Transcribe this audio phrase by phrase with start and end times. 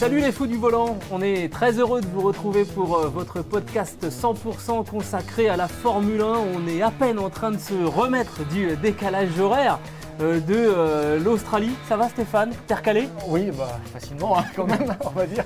[0.00, 3.42] Salut les fous du volant, on est très heureux de vous retrouver pour euh, votre
[3.42, 6.24] podcast 100% consacré à la Formule 1.
[6.24, 9.78] On est à peine en train de se remettre du décalage horaire
[10.22, 11.72] euh, de euh, l'Australie.
[11.86, 12.54] Ça va Stéphane?
[12.66, 15.44] T'es recalé Oui, bah, facilement hein, quand même, on va dire.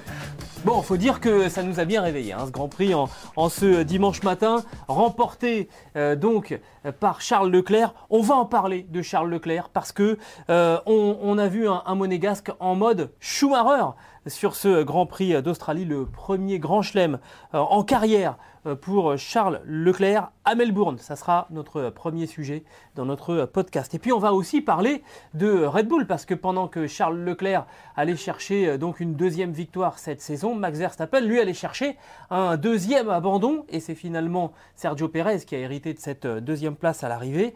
[0.64, 3.50] Bon, faut dire que ça nous a bien réveillé, hein, ce Grand Prix en, en,
[3.50, 6.58] ce dimanche matin, remporté euh, donc
[7.00, 7.92] par Charles Leclerc.
[8.08, 10.16] On va en parler de Charles Leclerc parce que
[10.48, 13.90] euh, on, on, a vu un, un, monégasque en mode Schumacher
[14.26, 17.18] sur ce Grand Prix d'Australie, le premier grand chelem
[17.54, 18.36] euh, en carrière
[18.66, 20.98] euh, pour Charles Leclerc à Melbourne.
[20.98, 22.64] Ça sera notre premier sujet
[22.94, 23.94] dans notre podcast.
[23.94, 25.02] Et puis on va aussi parler
[25.34, 29.52] de Red Bull parce que pendant que Charles Leclerc allait chercher euh, donc une deuxième
[29.52, 31.96] victoire cette saison, Max Verstappen lui allait chercher
[32.30, 37.04] un deuxième abandon et c'est finalement Sergio Perez qui a hérité de cette deuxième place
[37.04, 37.54] à l'arrivée.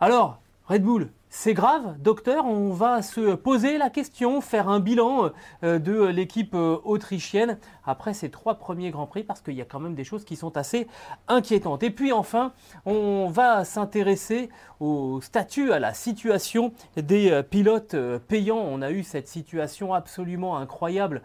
[0.00, 5.30] Alors, Red Bull, c'est grave, docteur, on va se poser la question, faire un bilan
[5.62, 7.58] euh, de l'équipe euh, autrichienne
[7.88, 10.36] après ces trois premiers Grands Prix parce qu'il y a quand même des choses qui
[10.36, 10.86] sont assez
[11.26, 11.82] inquiétantes.
[11.82, 12.52] Et puis enfin,
[12.86, 14.48] on va s'intéresser
[14.80, 17.96] au statut, à la situation des euh, pilotes
[18.28, 18.58] payants.
[18.58, 21.22] On a eu cette situation absolument incroyable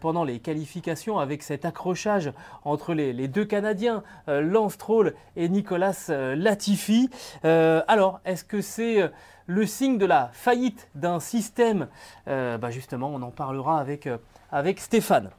[0.00, 2.32] pendant les qualifications avec cet accrochage
[2.64, 7.10] entre les, deux Canadiens, Lance Stroll et Nicolas Latifi.
[7.42, 9.10] alors, est-ce que c'est
[9.46, 11.88] le signe de la faillite d'un système?
[12.28, 14.18] Euh, bah Justement, on en parlera avec, euh,
[14.50, 15.30] avec Stéphane.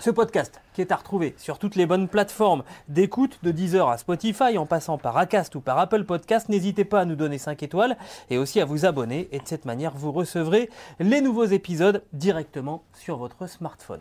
[0.00, 3.98] Ce podcast qui est à retrouver sur toutes les bonnes plateformes d'écoute, de Deezer à
[3.98, 7.62] Spotify, en passant par Acast ou par Apple Podcast, n'hésitez pas à nous donner 5
[7.62, 7.98] étoiles
[8.30, 9.28] et aussi à vous abonner.
[9.30, 14.00] Et de cette manière, vous recevrez les nouveaux épisodes directement sur votre smartphone.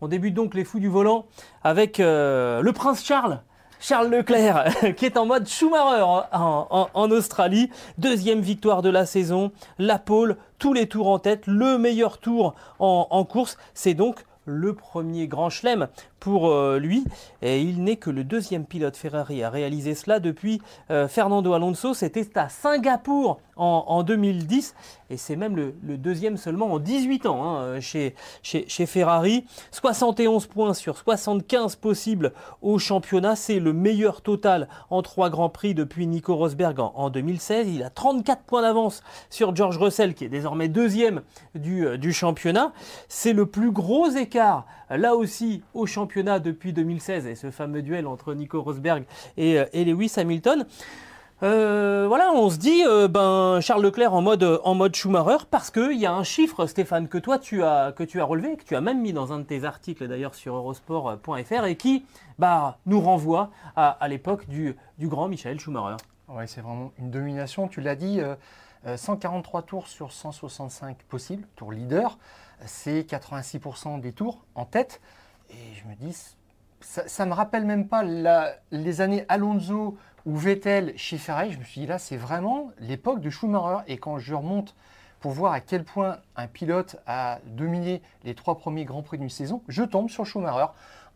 [0.00, 1.26] On débute donc les fous du volant
[1.64, 3.42] avec euh, le prince Charles
[3.80, 7.70] Charles Leclerc qui est en mode Schumacher en, Australie.
[7.96, 12.54] Deuxième victoire de la saison, la pole, tous les tours en tête, le meilleur tour
[12.78, 13.56] en, en course.
[13.74, 15.88] C'est donc le premier grand chelem
[16.20, 17.04] pour euh, lui.
[17.42, 21.94] Et il n'est que le deuxième pilote Ferrari à réaliser cela depuis euh, Fernando Alonso.
[21.94, 24.74] C'était à Singapour en, 2010
[25.10, 29.44] et c'est même le, deuxième seulement en 18 ans hein, chez, chez, Ferrari.
[29.72, 33.34] 71 points sur 75 possibles au championnat.
[33.34, 37.68] C'est le meilleur total en trois grands prix depuis Nico Rosberg en, 2016.
[37.68, 41.22] Il a 34 points d'avance sur George Russell qui est désormais deuxième
[41.56, 42.72] du, euh, du championnat.
[43.08, 48.06] C'est le plus gros écart là aussi au championnat depuis 2016 et ce fameux duel
[48.06, 49.04] entre Nico Rosberg
[49.36, 50.66] et, euh, Lewis Hamilton.
[51.44, 56.06] Euh, voilà, on se dit, euh, ben Charles Leclerc en mode Schumacher parce qu'il y
[56.06, 58.80] a un chiffre, Stéphane, que toi tu as que tu as relevé, que tu as
[58.80, 62.04] même mis dans un de tes articles d'ailleurs sur Eurosport.fr et qui
[62.40, 65.96] bah, nous renvoie à, l'époque du, du, grand Michael Schumacher.
[66.28, 67.68] Oui, c'est vraiment une domination.
[67.68, 68.20] Tu l'as dit,
[68.96, 72.18] 143 tours sur 165 possibles, tour leader
[72.66, 75.00] c'est 86% des tours en tête.
[75.50, 76.16] Et je me dis,
[76.80, 78.02] ça ne me rappelle même pas
[78.70, 81.52] les années Alonso ou Vettel chez Ferrari.
[81.52, 83.82] Je me suis dit, là, c'est vraiment l'époque de Schumacher.
[83.86, 84.74] Et quand je remonte
[85.20, 89.30] pour voir à quel point un pilote a dominé les trois premiers Grands Prix d'une
[89.30, 90.66] saison, je tombe sur Schumacher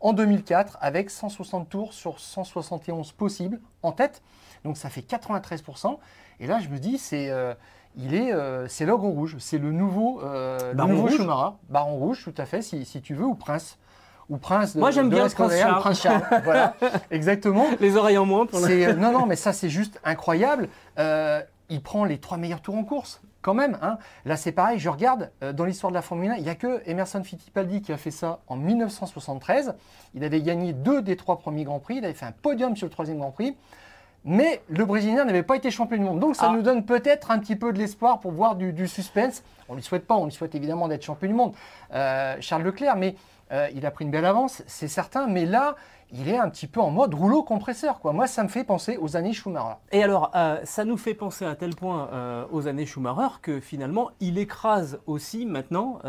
[0.00, 4.22] en 2004 avec 160 tours sur 171 possibles en tête.
[4.65, 5.98] Donc ça fait 93%.
[6.41, 7.31] Et là, je me dis, c'est...
[7.31, 7.54] Euh,
[7.97, 11.26] il est, euh, c'est l'ogre rouge, c'est le nouveau, euh, nouveau rouge.
[11.69, 13.78] Baron rouge, tout à fait, si, si, tu veux, ou prince.
[14.31, 15.81] Ou prince de, Moi j'aime bien Prince Charles.
[15.81, 16.22] Prince Charles.
[16.44, 16.75] voilà,
[17.10, 17.66] exactement.
[17.81, 18.93] Les oreilles en moins pour le...
[18.97, 20.69] Non, non, mais ça c'est juste incroyable.
[20.98, 23.78] Euh, il prend les trois meilleurs tours en course, quand même.
[23.83, 23.98] Hein.
[24.24, 26.54] Là c'est pareil, je regarde, euh, dans l'histoire de la Formule 1, il n'y a
[26.54, 29.74] que Emerson Fittipaldi qui a fait ça en 1973.
[30.15, 32.86] Il avait gagné deux des trois premiers Grands Prix, il avait fait un podium sur
[32.86, 33.57] le troisième Grand Prix.
[34.25, 36.21] Mais le Brésilien n'avait pas été champion du monde.
[36.21, 36.53] Donc ça ah.
[36.54, 39.42] nous donne peut-être un petit peu de l'espoir pour voir du, suspense.
[39.68, 41.54] On ne lui souhaite pas, on lui souhaite évidemment d'être champion du monde,
[41.92, 42.97] euh, Charles Leclerc.
[42.97, 43.16] Mais
[43.53, 45.77] Euh, il a pris une belle avance, c'est certain, mais là,
[46.15, 48.01] il est un petit peu en mode rouleau compresseur.
[48.04, 49.77] Moi, ça me fait penser aux années Schumacher.
[49.93, 53.60] Et alors, euh, ça nous fait penser à tel point euh, aux années Schumacher que
[53.60, 56.01] finalement, il écrase aussi maintenant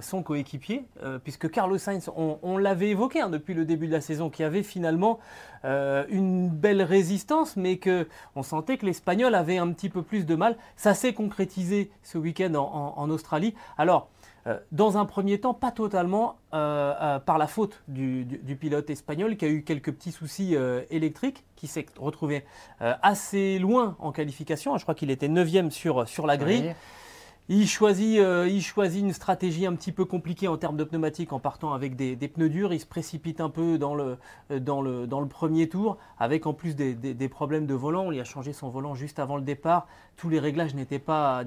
[0.00, 0.86] son coéquipier,
[1.22, 4.62] puisque Carlos Sainz, on, l'avait évoqué hein, depuis le début de la saison, qui avait
[4.62, 5.18] finalement
[5.64, 10.34] une belle résistance, mais que on sentait que l'Espagnol avait un petit peu plus de
[10.34, 10.56] mal.
[10.76, 13.54] Ça s'est concrétisé ce week-end en, en Australie.
[13.78, 14.08] Alors,
[14.46, 18.26] euh, dans un premier temps, pas totalement euh, euh, par la faute du,
[18.60, 20.56] pilote espagnol qui a eu quelques petits soucis
[20.90, 22.44] électriques, qui s'est retrouvé
[22.80, 24.76] assez loin en qualification.
[24.76, 26.74] Je crois qu'il était 9 sur, sur la grille.
[27.50, 31.30] Il choisit, euh, il choisit une stratégie un petit peu compliquée en termes de pneumatiques
[31.34, 32.72] en partant avec des, pneus durs.
[32.72, 34.16] Il se précipite un peu dans le,
[34.48, 38.10] le premier tour, avec en plus des, problèmes de volant.
[38.12, 39.86] Il a changé son volant juste avant le départ.
[40.16, 41.44] Tous les réglages n'étaient pas,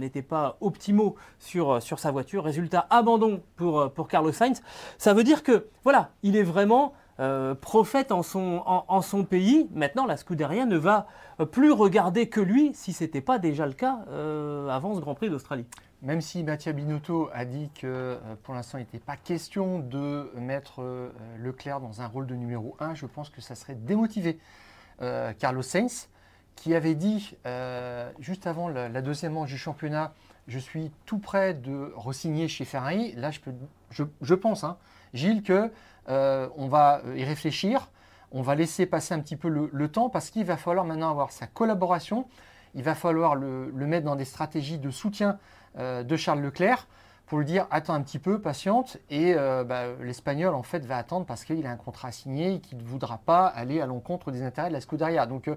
[0.61, 2.43] optimaux sur, sur sa voiture.
[2.43, 4.61] Résultat, abandon pour, pour Carlos Sainz.
[4.99, 9.67] Ça veut dire que, voilà, il est vraiment euh, prophète en son, en, son, pays.
[9.73, 11.07] Maintenant, la Scuderia ne va
[11.51, 15.15] plus regarder que lui, si ce n'était pas déjà le cas euh, avant ce Grand
[15.15, 15.65] Prix d'Australie.
[16.03, 20.31] Même si Mattia Binotto a dit que euh, pour l'instant il n'était pas question de
[20.35, 20.83] mettre
[21.39, 24.39] Leclerc dans un rôle de numéro 1, je pense que ça serait démotivé.
[25.37, 26.09] Carlos Sainz,
[26.57, 27.35] qui avait dit
[28.19, 30.13] juste avant la, deuxième manche du championnat,
[30.47, 33.13] je suis tout près de re-signer chez Ferrari.
[33.15, 33.53] Là, je, peux,
[33.91, 34.77] je, pense, hein,
[35.13, 35.71] Gilles, que
[36.09, 37.89] euh, on va y réfléchir,
[38.31, 41.31] on va laisser passer un petit peu le, temps parce qu'il va falloir maintenant avoir
[41.31, 42.27] sa collaboration,
[42.75, 45.37] il va falloir le, mettre dans des stratégies de soutien
[45.77, 46.87] euh, de Charles Leclerc
[47.27, 50.97] pour lui dire attends un petit peu, patiente, et euh, bah, l'Espagnol en fait va
[50.97, 54.31] attendre parce qu'il a un contrat signé et qu'il ne voudra pas aller à l'encontre
[54.31, 55.25] des intérêts de la Scuderia.
[55.25, 55.49] Donc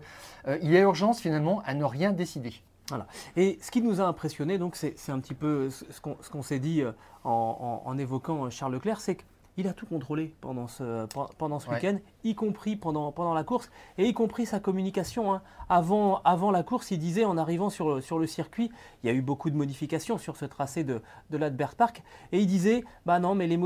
[0.63, 2.55] il y a urgence finalement à ne rien décider.
[2.89, 3.07] Voilà.
[3.37, 6.83] Et ce qui nous a impressionné, donc c'est un petit peu ce qu'on s'est dit
[7.25, 9.23] en, évoquant Charles Leclerc, c'est que
[9.57, 11.07] il a tout contrôlé pendant ce,
[11.39, 15.35] pendant ce week-end, y compris pendant, pendant la course, et y compris sa communication.
[15.35, 15.43] Hein.
[15.69, 18.71] Avant, avant la course, il disait en arrivant sur, sur le circuit,
[19.03, 22.03] il y a eu beaucoup de modifications sur ce tracé de, de l'Adbert Park,
[22.33, 23.59] et il disait, bah non, mais les,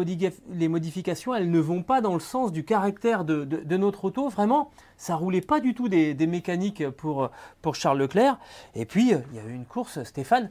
[0.50, 4.28] les, modifications, elles ne vont pas dans le sens du caractère de, de, notre auto.
[4.28, 7.30] Vraiment, ça roulait pas du tout des, des mécaniques pour,
[7.62, 8.38] pour Charles Leclerc.
[8.74, 10.50] Et puis, il y a eu une course, Stéphane,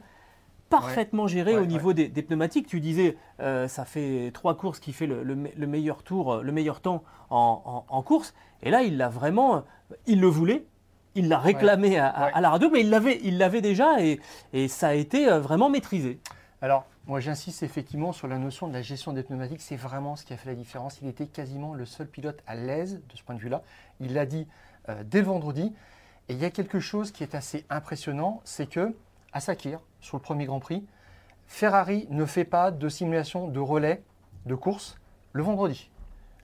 [0.80, 2.66] parfaitement géré au niveau des, pneumatiques.
[2.66, 5.34] Tu disais, euh, ça fait trois courses qui fait le,
[5.66, 8.34] meilleur tour, le meilleur temps en, course.
[8.62, 9.64] Et là, il l'a vraiment,
[10.06, 10.64] il le voulait.
[11.16, 14.18] Il l'a réclamé à, la radio, mais il l'avait, il l'avait déjà et,
[14.68, 16.18] ça a été euh, vraiment maîtrisé.
[16.60, 19.60] Alors, moi, j'insiste effectivement sur la notion de la gestion des pneumatiques.
[19.60, 20.98] C'est vraiment ce qui a fait la différence.
[21.02, 23.62] Il était quasiment le seul pilote à l'aise de ce point de vue-là.
[24.00, 24.48] Il l'a dit
[24.88, 25.72] euh, dès le vendredi.
[26.28, 28.94] Et il y a quelque chose qui est assez impressionnant, c'est que
[29.34, 30.86] à Sakir, sur le premier Grand Prix,
[31.46, 34.02] Ferrari ne fait pas de simulation de relais
[34.46, 34.96] de course
[35.32, 35.90] le vendredi.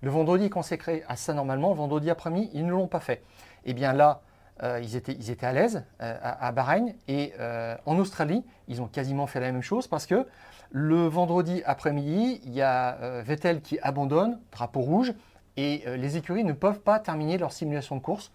[0.03, 1.71] Le vendredi est consacré à ça normalement.
[1.71, 3.23] Le vendredi après-midi, ils ne l'ont pas fait.
[3.65, 4.23] Et eh bien là,
[4.63, 6.95] euh, ils, étaient, ils, étaient, à l'aise euh, à, Bahreïn.
[7.07, 10.27] Et euh, en Australie, ils ont quasiment fait la même chose parce que
[10.71, 15.13] le vendredi après-midi, il y a Vettel qui abandonne, drapeau rouge,
[15.57, 18.31] et les écuries ne peuvent pas terminer leur simulation de course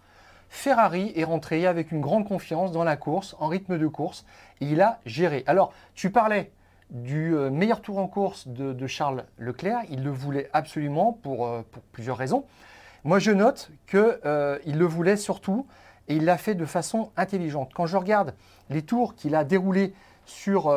[0.48, 4.24] Ferrari est rentré avec une grande confiance dans la course, en rythme de course,
[4.60, 5.44] et il a géré.
[5.46, 6.50] Alors, tu parlais
[6.90, 11.62] du euh, meilleur tour en course de, Charles Leclerc, il le voulait absolument pour, euh,
[11.92, 12.44] plusieurs raisons.
[13.04, 15.66] Moi, je note qu'il euh, le voulait surtout,
[16.08, 17.72] et il l'a fait de façon intelligente.
[17.74, 18.34] Quand je regarde
[18.70, 19.92] les tours qu'il a déroulés
[20.24, 20.74] sur,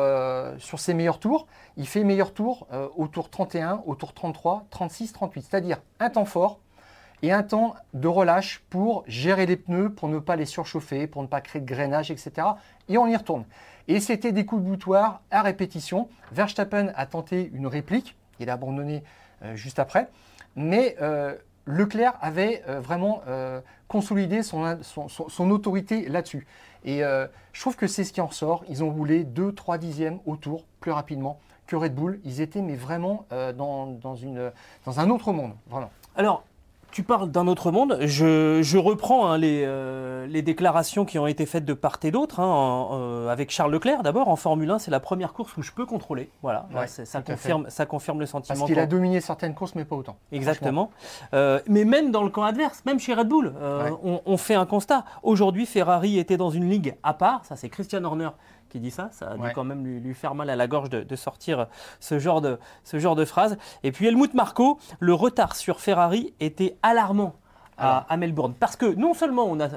[0.58, 5.12] sur ses meilleurs tours, il fait meilleur tour au tour 31, au tour 33, 36,
[5.12, 6.60] 38, c'est-à-dire un temps fort,
[7.22, 11.22] et un temps de relâche pour gérer les pneus, pour ne pas les surchauffer, pour
[11.22, 12.46] ne pas créer de grainage, etc.
[12.88, 13.44] Et on y retourne.
[13.88, 16.08] Et c'était des coups de boutoir à répétition.
[16.32, 19.02] Verstappen a tenté une réplique, il a abandonné
[19.42, 20.08] euh, juste après,
[20.56, 21.34] mais euh,
[21.66, 23.22] Leclerc avait euh, vraiment
[23.88, 26.46] consolidé son, autorité là-dessus.
[26.84, 28.64] Et je trouve que c'est ce qui en ressort.
[28.68, 32.20] Ils ont roulé 2-3 dixièmes autour plus rapidement que Red Bull.
[32.24, 33.98] Ils étaient mais vraiment dans
[34.96, 35.54] un autre monde.
[35.68, 35.90] Vraiment.
[36.14, 36.44] Alors,
[36.90, 37.98] tu parles d'un autre monde.
[38.02, 42.88] Je, reprends hein, euh, les, déclarations qui ont été faites de part et d'autre, hein,
[42.92, 44.28] euh, avec Charles Leclerc d'abord.
[44.28, 46.30] En Formule 1, c'est la première course où je peux contrôler.
[46.42, 48.58] Voilà, ça, confirme, ça confirme le sentiment.
[48.58, 50.16] Parce qu'il a dominé certaines courses, mais pas autant.
[50.32, 50.90] Exactement.
[51.34, 53.52] Euh, mais même dans le camp adverse, même chez Red Bull,
[54.02, 55.04] on, fait un constat.
[55.22, 57.44] Aujourd'hui, Ferrari était dans une ligue à part.
[57.44, 58.30] Ça, c'est Christian Horner
[58.70, 59.10] qui dit ça.
[59.12, 61.66] Ça a dû quand même lui, faire mal à la gorge de, sortir
[62.00, 63.58] ce genre de, ce genre de phrase.
[63.82, 67.34] Et puis Helmut Marko, le retard sur Ferrari était alarmant
[67.80, 68.54] à, à Melbourne.
[68.58, 69.68] Parce que non seulement on, a,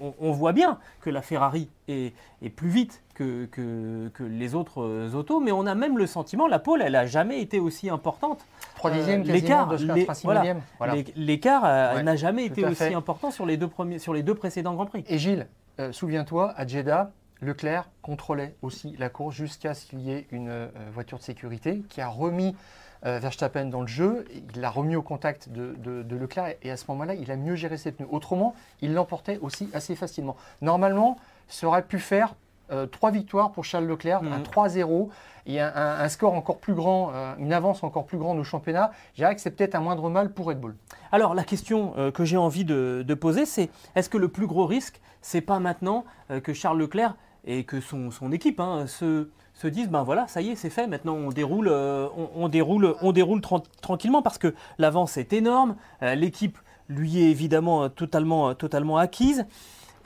[0.00, 4.54] on, on voit bien que la Ferrari est, est plus vite que, que, que, les
[4.54, 7.60] autres euh, autos, mais on a même le sentiment, la pole, elle n'a jamais été
[7.60, 8.44] aussi importante.
[8.76, 9.76] 3 dixièmes, euh, l'écart,
[10.24, 10.42] voilà,
[10.78, 10.94] voilà.
[11.16, 14.74] L'écart euh, n'a jamais été aussi important sur les, deux premiers, sur les deux précédents
[14.74, 15.04] Grands Prix.
[15.08, 15.46] Et Gilles,
[15.80, 20.48] euh, souviens-toi, à Jeddah, Leclerc contrôlait aussi la course jusqu'à ce qu'il y ait une
[20.48, 22.56] euh, voiture de sécurité qui a remis
[23.04, 24.24] euh, Verstappen dans le jeu.
[24.32, 27.36] Il l'a remis au contact de, de, de, Leclerc et à ce moment-là, il a
[27.36, 28.08] mieux géré ses pneus.
[28.10, 30.36] Autrement, il l'emportait aussi assez facilement.
[30.62, 32.34] Normalement, ça aurait pu faire
[32.70, 34.32] euh, trois victoires pour Charles Leclerc, mmh.
[34.32, 35.08] un 3-0
[35.46, 38.44] et un, un, un, score encore plus grand, euh, une avance encore plus grande au
[38.44, 38.90] championnat.
[39.12, 40.74] Je dirais que c'est peut-être un moindre mal pour Red Bull.
[41.12, 44.46] Alors la question euh, que j'ai envie de, de poser, c'est est-ce que le plus
[44.46, 46.04] gros risque, c'est pas maintenant
[46.42, 50.40] que Charles Leclerc et que son, son équipe hein, se, se, disent ben voilà, ça
[50.40, 54.38] y est, c'est fait, maintenant on déroule, on, on, déroule, on déroule tra tranquillement parce
[54.38, 59.46] que l'avance est énorme, l'équipe lui est évidemment totalement, totalement acquise.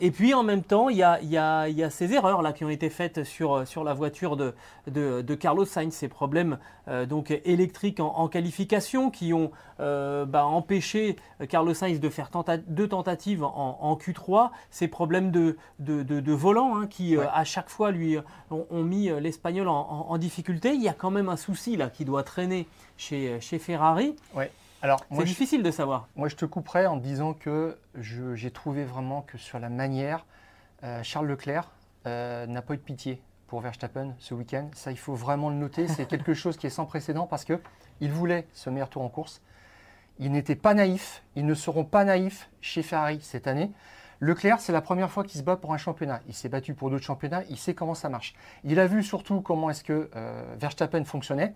[0.00, 2.52] Et puis en même temps, il y a, y, a, y a, ces erreurs là
[2.52, 4.54] qui ont été faites sur, sur la voiture de,
[4.86, 9.50] de, de Carlos Sainz, ces problèmes euh, donc électriques en, en, qualification qui ont
[9.80, 11.16] euh, bah, empêché
[11.48, 16.32] Carlos Sainz de faire tenta deux tentatives en, en, Q3, ces problèmes de, de, de
[16.32, 17.24] volant hein, qui ouais.
[17.24, 18.18] euh, à chaque fois lui
[18.50, 20.74] ont, ont mis l'Espagnol en, en, difficulté.
[20.74, 24.14] Il y a quand même un souci là qui doit traîner chez, chez Ferrari.
[24.34, 24.50] Ouais.
[24.82, 26.08] Alors, c'est difficile de savoir.
[26.14, 30.24] Moi, je te couperai en disant que j'ai trouvé vraiment que sur la manière,
[30.84, 31.70] euh, Charles Leclerc
[32.06, 34.68] euh, n'a pas eu de pitié pour Verstappen ce week-end.
[34.74, 35.88] Ça, il faut vraiment le noter.
[35.88, 37.60] C'est quelque chose qui est sans précédent parce que
[38.00, 39.42] il voulait ce meilleur tour en course.
[40.20, 41.22] Ils n'étaient pas naïfs.
[41.34, 43.72] Ils ne seront pas naïfs chez Ferrari cette année.
[44.20, 46.20] Leclerc, c'est la première fois qu'il se bat pour un championnat.
[46.28, 47.42] Il s'est battu pour d'autres championnats.
[47.50, 48.34] Il sait comment ça marche.
[48.64, 51.54] Il a vu surtout comment est-ce que euh, Verstappen fonctionnait.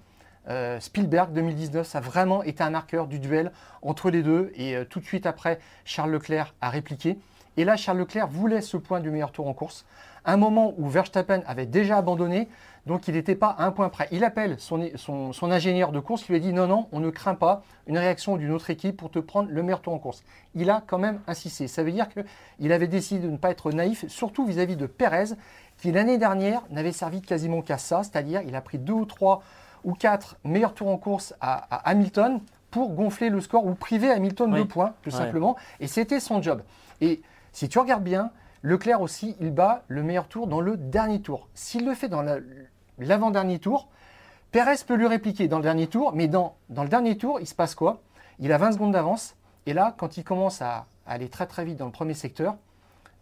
[0.48, 4.52] Euh, Spielberg 2019, ça a vraiment été un marqueur du duel entre les deux.
[4.56, 7.18] Et euh, tout de suite après, Charles Leclerc a répliqué.
[7.56, 9.84] Et là, Charles Leclerc voulait ce point du meilleur tour en course.
[10.24, 12.48] Un moment où Verstappen avait déjà abandonné,
[12.86, 14.08] donc il n'était pas à un point près.
[14.12, 17.10] Il appelle son, son, ingénieur de course, qui lui a dit non, non, on ne
[17.10, 20.22] craint pas une réaction d'une autre équipe pour te prendre le meilleur tour en course.
[20.54, 21.66] Il a quand même insisté.
[21.66, 24.86] Ça veut dire qu'il avait décidé de ne pas être naïf, surtout vis-à-vis -vis de
[24.86, 25.34] Perez,
[25.78, 29.42] qui l'année dernière n'avait servi quasiment qu'à ça, c'est-à-dire il a pris deux ou trois
[29.84, 34.10] ou 4 meilleurs tours en course à, à, Hamilton pour gonfler le score ou priver
[34.10, 34.60] Hamilton oui.
[34.60, 35.16] de points, tout ouais.
[35.16, 35.56] simplement.
[35.80, 36.62] Et c'était son job.
[37.00, 37.22] Et
[37.52, 38.30] si tu regardes bien,
[38.62, 41.48] Leclerc aussi, il bat le meilleur tour dans le dernier tour.
[41.54, 42.24] S'il le fait dans
[42.98, 43.88] l'avant-dernier tour,
[44.52, 47.46] Perez peut lui répliquer dans le dernier tour, mais dans, dans le dernier tour, il
[47.46, 48.02] se passe quoi?
[48.38, 49.34] Il a 20 secondes d'avance.
[49.66, 52.56] Et là, quand il commence à, à, aller très très vite dans le premier secteur,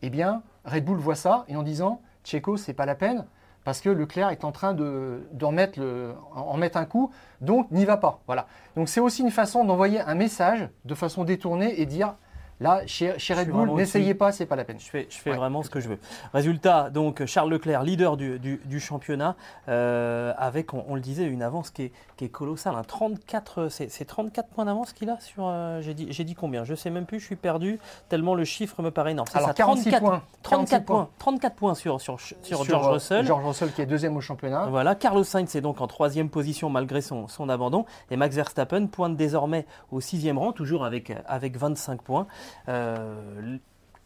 [0.02, 3.24] eh bien, Red Bull voit ça et en disant, Checo, c'est pas la peine
[3.64, 8.20] parce que Leclerc est en train de, le, mettre un coup, donc n'y va pas.
[8.26, 8.46] Voilà.
[8.76, 12.14] Donc c'est aussi une façon d'envoyer un message de façon détournée et dire
[12.60, 14.78] Là, chez, chez Red Bull, n'essayez pas, c'est pas la peine.
[14.78, 15.36] Je fais, je fais ouais.
[15.36, 15.98] vraiment ce que je veux.
[16.34, 19.34] Résultat, donc Charles Leclerc, leader du, du, du championnat,
[19.68, 22.74] euh, avec, on, on, le disait, une avance qui est, qui est colossale.
[22.76, 22.82] Hein.
[22.86, 25.44] 34, c'est 34 points d'avance qu'il a sur.
[25.46, 26.64] Euh, J'ai dit, dit combien?
[26.64, 27.78] Je sais même plus, je suis perdu,
[28.10, 29.28] tellement le chiffre me paraît énorme.
[29.32, 30.22] Alors, ça, 44 points.
[30.42, 31.08] 34 points.
[31.18, 33.26] 34 points sur, sur, sur, sur George euh, Russell.
[33.26, 34.66] George Russell qui est deuxième au championnat.
[34.66, 37.86] Voilà, Carlos Sainz est donc en troisième position malgré son, son abandon.
[38.10, 42.26] Et Max Verstappen pointe désormais au sixième rang, toujours avec, avec 25 points.
[42.68, 43.56] Euh,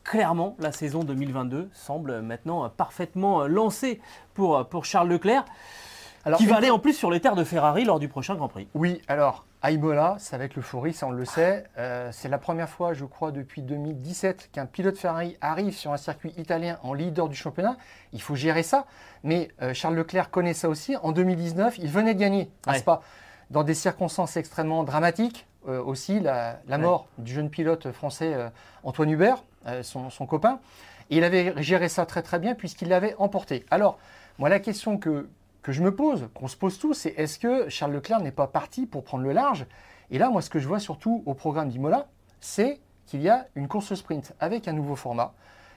[0.03, 4.01] clairement, la saison 2022 semble maintenant parfaitement lancée
[4.35, 5.45] pour, pour Charles Leclerc,
[6.25, 8.49] alors, qui va aller en plus sur les terres de Ferrari lors du prochain Grand
[8.49, 8.69] Prix.
[8.75, 11.65] Oui, alors à Imola, c'est avec l'euphorie, ça on le sait.
[11.79, 15.97] Euh, c'est la première fois, je crois, depuis 2017 qu'un pilote Ferrari arrive sur un
[15.97, 17.79] circuit italien en leader du championnat.
[18.13, 18.85] Il faut gérer ça.
[19.23, 20.97] Mais euh, Charles Leclerc connaît ça aussi.
[20.97, 22.85] En 2019, il venait de gagner, n'est-ce ouais.
[22.85, 23.01] pas?
[23.49, 25.47] Dans des circonstances extrêmement dramatiques.
[25.67, 27.25] Euh, aussi la, la mort ouais.
[27.25, 28.51] du jeune pilote français euh,
[28.83, 30.61] Antoine Hubert, euh, son, son, copain.
[31.09, 33.65] Et il avait géré ça très très bien puisqu'il l'avait emporté.
[33.71, 33.99] Alors,
[34.39, 35.27] moi la question que,
[35.63, 38.47] que je me pose, qu'on se pose tous, c'est est-ce que Charles Leclerc n'est pas
[38.47, 39.65] parti pour prendre le large?
[40.11, 42.09] Et là, moi ce que je vois surtout au programme d'Imola,
[42.41, 45.33] c'est qu'il y a une course sprint avec un nouveau format,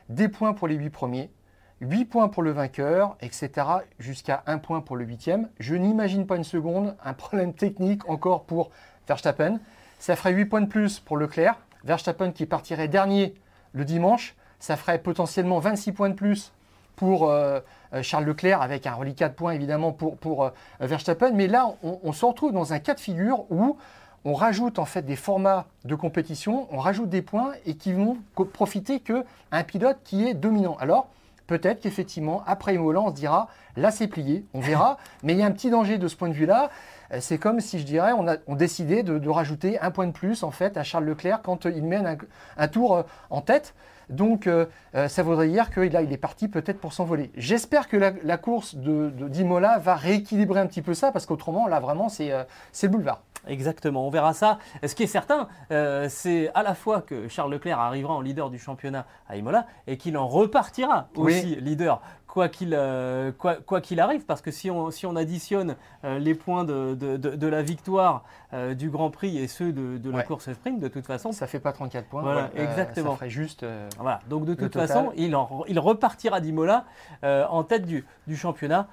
[0.10, 1.32] des points pour les 8 premiers,
[1.80, 3.68] 8 points pour le vainqueur, etc.,
[4.00, 5.50] jusqu'à 1 point pour le huitième.
[5.60, 8.72] Je n'imagine pas une seconde un problème technique encore pour
[9.08, 9.60] Verstappen.
[10.00, 11.58] Ça ferait 8 points de plus pour Leclerc.
[11.84, 13.34] Verstappen qui partirait dernier
[13.74, 14.36] le dimanche.
[14.60, 16.52] Ça ferait potentiellement 26 points de plus
[16.96, 17.60] pour euh,
[18.02, 20.50] Charles Leclerc avec un reliquat de points évidemment pour, pour euh,
[20.80, 21.32] Verstappen.
[21.32, 23.78] Mais là, on, on, se retrouve dans un cas de figure où
[24.26, 28.18] on rajoute en fait des formats de compétition, on rajoute des points et qui vont
[28.52, 30.76] profiter qu'à un pilote qui est dominant.
[30.80, 31.08] Alors,
[31.46, 35.44] peut-être qu'effectivement, après Imola, on se dira, là c'est plié, on verra, mais il y
[35.44, 36.70] a un petit danger de ce point de vue-là.
[37.14, 40.08] Euh, C'est comme si je dirais, on a on décidait de, de rajouter un point
[40.08, 42.18] de plus en fait à Charles Leclerc quand euh, il mène un,
[42.58, 43.74] un tour euh, en tête.
[44.10, 44.66] Donc euh,
[45.10, 47.30] ça voudrait dire que là il est parti peut-être pour s'envoler.
[47.36, 51.68] J'espère que la, la course de, d'Imola va rééquilibrer un petit peu ça parce qu'autrement
[51.68, 53.22] là vraiment c'est euh, c'est le boulevard.
[53.48, 54.60] Exactement, on verra ça.
[54.86, 58.50] Ce qui est certain, euh, c'est à la fois que Charles Leclerc arrivera en leader
[58.50, 61.34] du championnat à Imola et qu'il en repartira Oui.
[61.38, 62.02] aussi leader,
[62.38, 66.20] quoi qu'il euh, quoi, quoi qu'il arrive, parce que si on, si on additionne euh,
[66.20, 69.98] les points de, de- de- de la victoire euh, du Grand Prix et ceux de,
[69.98, 72.22] de la course sprint, de toute façon, Ça fait pas 34 points.
[72.22, 73.10] Voilà, exactement.
[73.14, 73.66] Ça ferait juste.
[73.98, 74.88] Voilà, donc de toute total.
[74.88, 76.86] façon, il, en- il repartira d'Imola
[77.24, 78.88] en tête du, du championnat.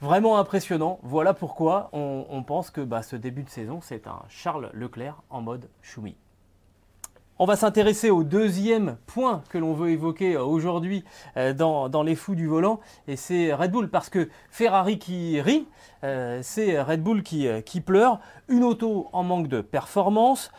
[0.00, 0.98] Vraiment impressionnant.
[1.02, 5.16] Voilà pourquoi on, on pense que bah, ce début de saison, c'est un Charles Leclerc
[5.28, 6.16] en mode Choumi.
[7.42, 11.04] On va s'intéresser au deuxième point que l'on veut évoquer euh, aujourd'hui
[11.38, 15.66] euh, dans, les fous du volant, et c'est Red Bull, parce que Ferrari qui rit,
[16.04, 20.52] euh, c'est Red Bull qui pleure, une auto en manque de performance,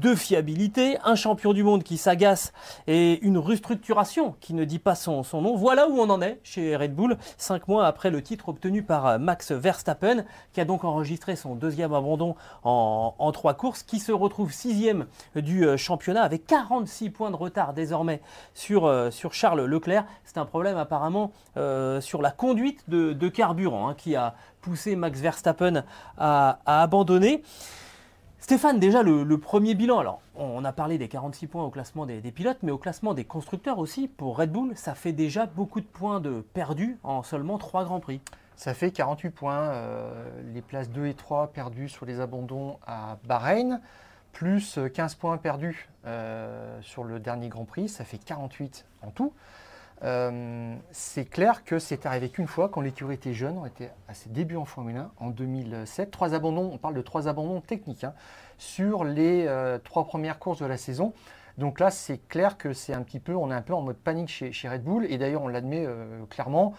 [0.00, 2.52] de fiabilité, un champion du monde qui s'agace
[2.86, 5.56] et une restructuration qui ne dit pas son, nom.
[5.56, 9.06] Voilà où on en est chez Red Bull, cinq mois après le titre obtenu par
[9.06, 13.98] euh, Max Verstappen, qui a donc enregistré son deuxième abandon en, en trois courses, qui
[13.98, 18.20] se retrouve sixième du euh, championnat avec 46 points de retard désormais
[18.54, 20.04] sur, euh, sur Charles Leclerc.
[20.24, 21.32] C'est un problème apparemment
[22.00, 25.84] sur la conduite de, carburant hein, qui a poussé Max Verstappen
[26.18, 27.42] à abandonner.
[28.44, 32.20] Stéphane, déjà le, premier bilan, alors on a parlé des 46 points au classement des,
[32.30, 35.86] pilotes, mais au classement des constructeurs aussi, pour Red Bull, ça fait déjà beaucoup de
[35.86, 38.20] points de perdus en seulement 3 Grands Prix.
[38.56, 39.70] Ça fait 48 points.
[39.70, 43.80] euh, les places 2 et 3 perdues sur les abandons à Bahreïn,
[44.32, 47.88] plus euh, 15 points perdus euh, sur le dernier Grand Prix.
[47.88, 49.32] Ça fait 48 en tout.
[50.02, 54.14] Euh, c'est clair que c'est arrivé qu'une fois quand l'écurie était jeune, on était à
[54.14, 56.10] ses débuts en Formule 1 en 2007.
[56.10, 58.14] Trois abandons, on parle de trois abandons techniques hein,
[58.58, 61.12] sur les euh, trois premières courses de la saison.
[61.56, 63.96] Donc là, c'est clair que c'est un petit peu, on est un peu en mode
[63.96, 65.06] panique chez, chez Red Bull.
[65.08, 66.74] Et d'ailleurs, on l'admet euh, clairement,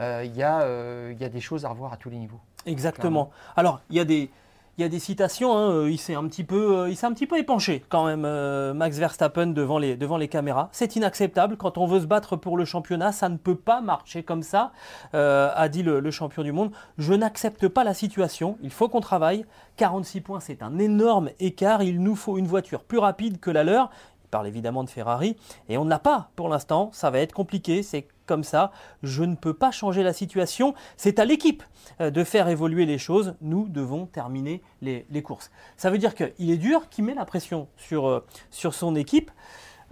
[0.00, 2.40] il y, y a des choses à revoir à tous les niveaux.
[2.66, 3.30] Exactement.
[3.56, 4.30] Alors, il y a des,
[4.78, 7.26] il y a des citations, hein, euh, il s'est un, petit peu, euh, un petit
[7.26, 10.68] peu épanché quand même, euh, Max Verstappen, devant les, devant les caméras.
[10.70, 11.56] C'est inacceptable.
[11.56, 14.70] Quand on veut se battre pour le championnat, ça ne peut pas marcher comme ça,
[15.12, 16.70] a dit le champion du monde.
[16.96, 18.56] Je n'accepte pas la situation.
[18.62, 19.44] Il faut qu'on travaille.
[19.76, 21.82] 46 points, c'est un énorme écart.
[21.82, 23.90] Il nous faut une voiture plus rapide que la leur.
[24.30, 25.36] Parle évidemment de Ferrari.
[25.68, 26.90] Et on ne l'a pas pour l'instant.
[26.92, 27.82] Ça va être compliqué.
[27.82, 28.70] C'est comme ça.
[29.02, 30.74] Je ne peux pas changer la situation.
[30.96, 31.62] C'est à l'équipe
[32.00, 33.34] euh, de faire évoluer les choses.
[33.40, 35.50] Nous devons terminer les, courses.
[35.76, 39.30] Ça veut dire qu'il est dur, qu'il met la pression sur, euh, sur son équipe.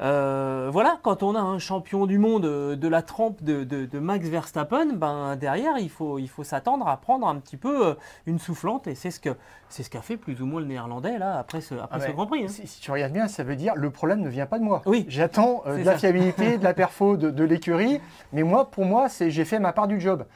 [0.01, 3.87] Euh, voilà, quand on a un champion du monde euh, de la trempe de, de-
[3.87, 7.87] de Max Verstappen, ben derrière il faut, il faut s'attendre à prendre un petit peu
[7.89, 7.95] euh,
[8.27, 9.31] une soufflante et c'est ce que
[9.71, 12.07] c'est ce qu'a fait plus ou moins le Néerlandais là après ce, après Ah ce
[12.09, 12.13] ouais.
[12.13, 12.45] Grand Prix.
[12.45, 12.49] hein.
[12.49, 14.83] Si, si tu regardes bien, ça veut dire le problème ne vient pas de moi.
[14.85, 15.07] Oui.
[15.09, 17.99] J'attends euh, de la fiabilité, de la perfo, de, de l'écurie.
[18.35, 20.27] Mais moi, pour moi, c'est j'ai fait ma part du job.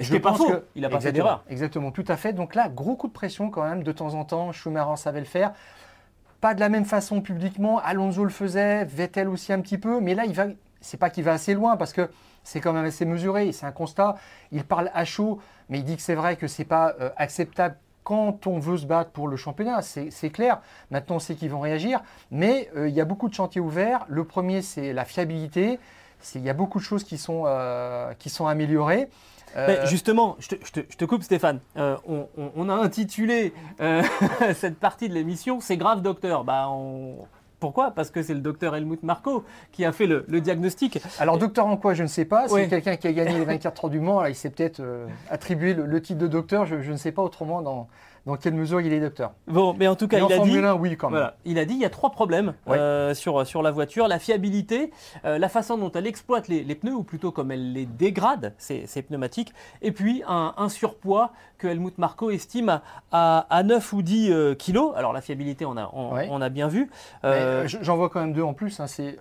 [0.00, 0.46] Et pas pense faux.
[0.48, 1.44] que- Il a pas fait Exactement, d'erreur.
[1.48, 2.32] Exactement, tout à fait.
[2.32, 4.52] Donc là, gros coup de pression quand même, de temps en temps.
[4.52, 5.52] Schumacher savait le faire.
[6.40, 7.78] Pas de la même façon publiquement.
[7.78, 10.00] Alonso le faisait, Vettel aussi un petit peu.
[10.00, 10.46] Mais là, il va.
[10.80, 12.08] C'est pas qu'il va assez loin parce que
[12.44, 13.50] c'est quand même assez mesuré.
[13.52, 14.16] C'est un constat.
[14.52, 17.76] Il parle à chaud, mais il dit que c'est vrai que c'est pas euh, acceptable
[18.04, 19.82] quand on veut se battre pour le championnat.
[19.82, 20.62] C'est clair.
[20.90, 22.00] Maintenant, on sait qu'ils vont réagir.
[22.30, 24.06] Mais euh, il y a beaucoup de chantiers ouverts.
[24.08, 25.78] Le premier, c'est la fiabilité.
[26.34, 29.10] Il y a beaucoup de choses qui sont, euh, qui sont améliorées.
[29.56, 31.60] Mais Euh, justement, je te, je te- je te coupe Stéphane.
[31.76, 34.02] Euh, on, on- on a intitulé euh,
[34.54, 36.44] cette partie de l'émission C'est grave docteur.
[36.44, 37.16] Bah, on-
[37.60, 37.90] Pourquoi?
[37.90, 41.00] Parce que c'est le docteur Helmut Marko qui a fait le, le diagnostic.
[41.18, 42.46] Alors, docteur en quoi, je ne sais pas.
[42.46, 42.68] C'est Ouais.
[42.68, 44.20] quelqu'un qui a gagné les 24 heures du Mans.
[44.20, 46.66] là, il s'est peut-être euh, attribué le, le titre de docteur.
[46.66, 47.88] Je, je ne sais pas autrement dans,
[48.28, 49.32] dans quelle mesure il est docteur.
[49.46, 50.50] Bon, mais en tout cas, en il a dit.
[50.50, 51.18] Formule 1, oui, quand même.
[51.18, 51.36] Voilà.
[51.46, 54.92] Il a dit il y a trois problèmes euh, sur, sur la voiture la fiabilité,
[55.24, 58.52] euh, la façon dont elle exploite les, les pneus, ou plutôt comme elle les dégrade,
[58.58, 63.62] ces, ces pneumatiques, et puis un, un surpoids que Helmut Marko estime à, à, à
[63.62, 64.92] 9 ou 10 euh, kilos.
[64.94, 66.90] Alors la fiabilité, on a, on, a bien vu.
[67.24, 68.78] Euh, J'en vois quand même deux en plus.
[68.78, 69.18] hein, c'est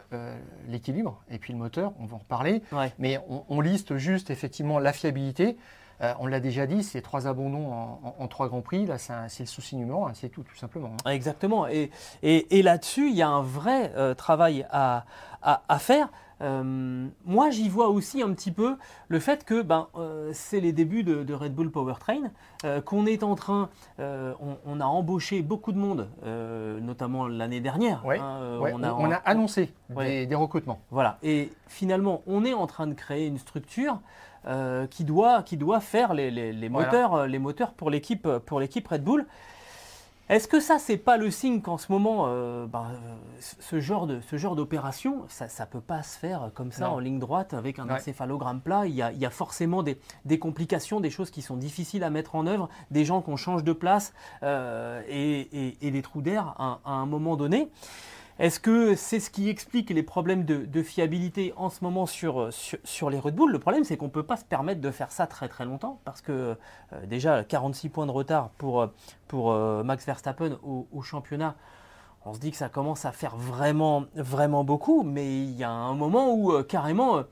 [0.67, 1.93] l'équilibre et puis le moteur.
[2.00, 2.62] On va en reparler.
[2.74, 2.91] ouais.
[3.00, 5.58] Mais on, on liste juste effectivement la fiabilité.
[6.01, 8.86] Euh, on l'a déjà dit, c'est trois abandons en, en- en trois grands prix.
[8.86, 10.91] Là, c'est le souci numéro un, c'est tout, tout simplement.
[11.05, 11.12] hein.
[11.12, 11.67] Exactement.
[11.67, 11.91] Et,
[12.23, 15.05] et, et là-dessus, il y a un vrai euh, travail à,
[15.41, 16.10] à, à faire.
[16.41, 18.75] Euh, moi, j'y vois aussi un petit peu
[19.07, 22.29] le fait que ben, euh, c'est les débuts de, Red Bull Powertrain,
[22.63, 26.10] euh, qu'on est en train, on, a embauché beaucoup de monde,
[26.81, 28.03] notamment l'année dernière.
[28.05, 30.79] Hein, on, a, annoncé des, recrutements.
[30.91, 33.99] Voilà, et finalement, on est en train de créer une structure
[34.89, 38.28] qui, doit, qui doit faire les, moteurs, les moteurs pour l'équipe
[38.89, 39.26] Red Bull.
[40.30, 42.88] Est-ce que ça, c'est pas le signe qu'en ce moment, euh, bah,
[43.39, 47.00] ce genre de ce genre d'opération, ça ne peut pas se faire comme ça en
[47.00, 48.86] ligne droite avec un encéphalogramme plat?
[48.88, 52.67] Il y, a, forcément des, complications, des choses qui sont difficiles à mettre en œuvre,
[52.91, 57.69] des gens qu'on change de place euh, et, des trous d'air à, un moment donné.
[58.39, 62.50] Est-ce que c'est ce qui explique les problèmes de, fiabilité en ce moment sur,
[63.10, 65.26] les Red Bull Le problème, c'est qu'on ne peut pas se permettre de faire ça
[65.26, 66.56] très très longtemps parce que
[66.93, 68.88] euh, déjà 46 points de retard pour,
[69.28, 71.56] pour euh, Max Verstappen au, championnat.
[72.26, 75.71] On se dit que ça commence à faire vraiment, vraiment beaucoup, mais il y a
[75.71, 77.23] un moment où euh, carrément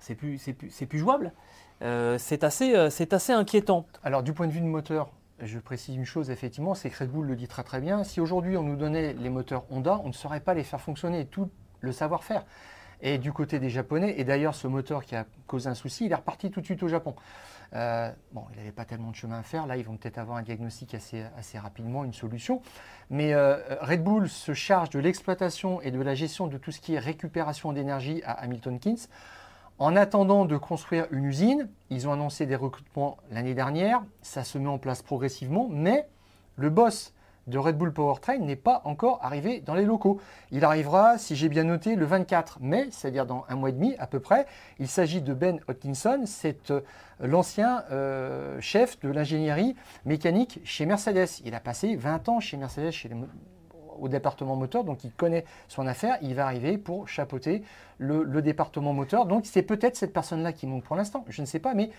[0.00, 0.40] c'est plus,
[0.88, 1.32] plus, jouable.
[1.80, 3.86] c'est assez, c'est assez inquiétant.
[4.02, 5.10] Alors du point de vue de moteur,
[5.42, 8.04] je précise une chose, effectivement, c'est que Red Bull le dit très très bien.
[8.04, 11.26] Si aujourd'hui on nous donnait les moteurs Honda, on ne saurait pas les faire fonctionner,
[11.26, 11.50] tout
[11.80, 12.44] le savoir-faire.
[13.02, 16.12] Et du côté des Japonais, et d'ailleurs ce moteur qui a causé un souci, il
[16.12, 17.14] est reparti tout de suite au Japon.
[17.72, 19.66] Euh, bon, il n'avait pas tellement de chemin à faire.
[19.66, 22.60] Là, ils vont peut-être avoir un diagnostic assez, assez rapidement, une solution.
[23.08, 26.80] Mais euh, Red Bull se charge de l'exploitation et de la gestion de tout ce
[26.80, 28.98] qui est récupération d'énergie à Hamilton Keynes.
[29.80, 34.58] En attendant de construire une usine, ils ont annoncé des recrutements l'année dernière, ça se
[34.58, 36.06] met en place progressivement, mais
[36.56, 37.14] le boss
[37.46, 40.20] de Red Bull Powertrain n'est pas encore arrivé dans les locaux.
[40.50, 43.94] Il arrivera, si j'ai bien noté, le 24 mai, c'est-à-dire dans un mois et demi
[43.98, 44.44] à peu près.
[44.78, 46.82] Il s'agit de Ben Hodkinson, c'est euh,
[47.18, 51.40] l'ancien euh, chef de l'ingénierie mécanique chez Mercedes.
[51.46, 53.08] Il a passé 20 ans chez Mercedes, chez
[54.00, 57.62] au département moteur, donc il connaît son affaire, il va arriver pour chapeauter
[57.98, 59.26] le, le département moteur.
[59.26, 61.90] Donc c'est peut-être cette personne-là qui manque pour l'instant, je ne sais pas, mais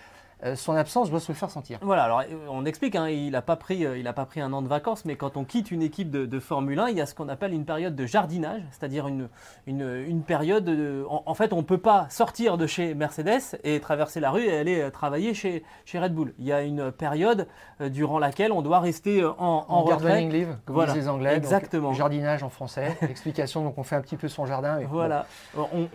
[0.56, 1.78] son absence doit se faire sentir.
[1.82, 4.62] Voilà, alors euh, on explique, hein, il n'a pas, pris, euh, pas pris un an
[4.62, 7.14] de vacances, mais quand on quitte une équipe de, Formule 1, il y a ce
[7.14, 9.28] qu'on appelle une période de jardinage, c'est-à-dire une,
[9.66, 10.68] une, période,
[11.08, 14.56] en, fait on ne peut pas sortir de chez Mercedes et traverser la rue et
[14.56, 16.34] aller travailler chez, chez Red Bull.
[16.38, 17.46] Il y a une période
[17.80, 20.22] durant laquelle on doit rester en, en, en retrait.
[20.22, 21.36] leave, comme voilà, les Anglais.
[21.36, 21.92] Exactement.
[21.92, 24.80] jardinage en français, l'explication, donc on fait un petit peu son jardin.
[24.90, 25.26] voilà,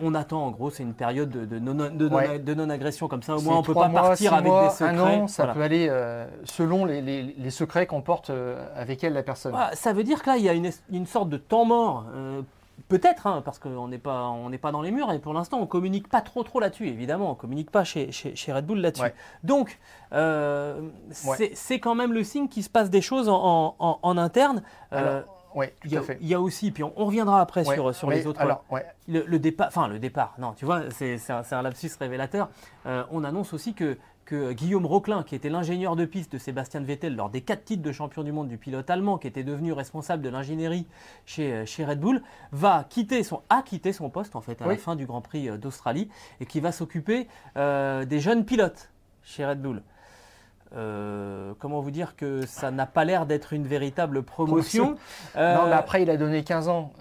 [0.00, 3.56] on, attend en gros, c'est une période de, de non-agression non, comme ça, au moins
[3.56, 8.02] on ne peut pas partir un an, ça peut aller euh, selon les, secrets qu'on
[8.02, 9.54] porte euh, avec elle la personne.
[9.72, 12.04] ça veut dire que là, il y a une, sorte de temps mort.
[12.14, 12.42] Euh,
[12.88, 16.08] peut-être, hein, parce qu'on n'est pas, pas dans les murs et pour l'instant on communique
[16.08, 16.86] pas trop trop là-dessus.
[16.88, 19.12] Évidemment, on communique pas chez, chez, Red Bull là-dessus.
[19.42, 19.78] Donc,
[21.10, 24.62] c'est quand même le signe qu'il se passe des choses en, interne.
[25.54, 26.18] Oui, tout à fait.
[26.20, 28.40] Il y a aussi, puis on, reviendra après sur, sur les autres.
[28.40, 28.64] Alors,
[29.08, 32.48] le, départ, enfin le départ, non, tu vois, c'est un, un, lapsus révélateur.
[32.84, 33.96] on annonce aussi que
[34.28, 37.82] que Guillaume Roquelin, qui était l'ingénieur de piste de Sébastien Vettel lors des quatre titres
[37.82, 40.86] de champion du monde du pilote allemand, qui était devenu responsable de l'ingénierie
[41.24, 42.20] chez, euh, chez, Red Bull,
[42.52, 45.48] va quitter son, a quitté son poste en fait à la fin du Grand Prix
[45.48, 46.10] euh, d'Australie
[46.40, 48.90] et qui va s'occuper euh, des jeunes pilotes
[49.22, 49.82] chez Red Bull.
[51.58, 54.96] comment vous dire que ça n'a pas l'air d'être une véritable promotion.
[55.36, 56.92] non, mais après, il a donné 15 ans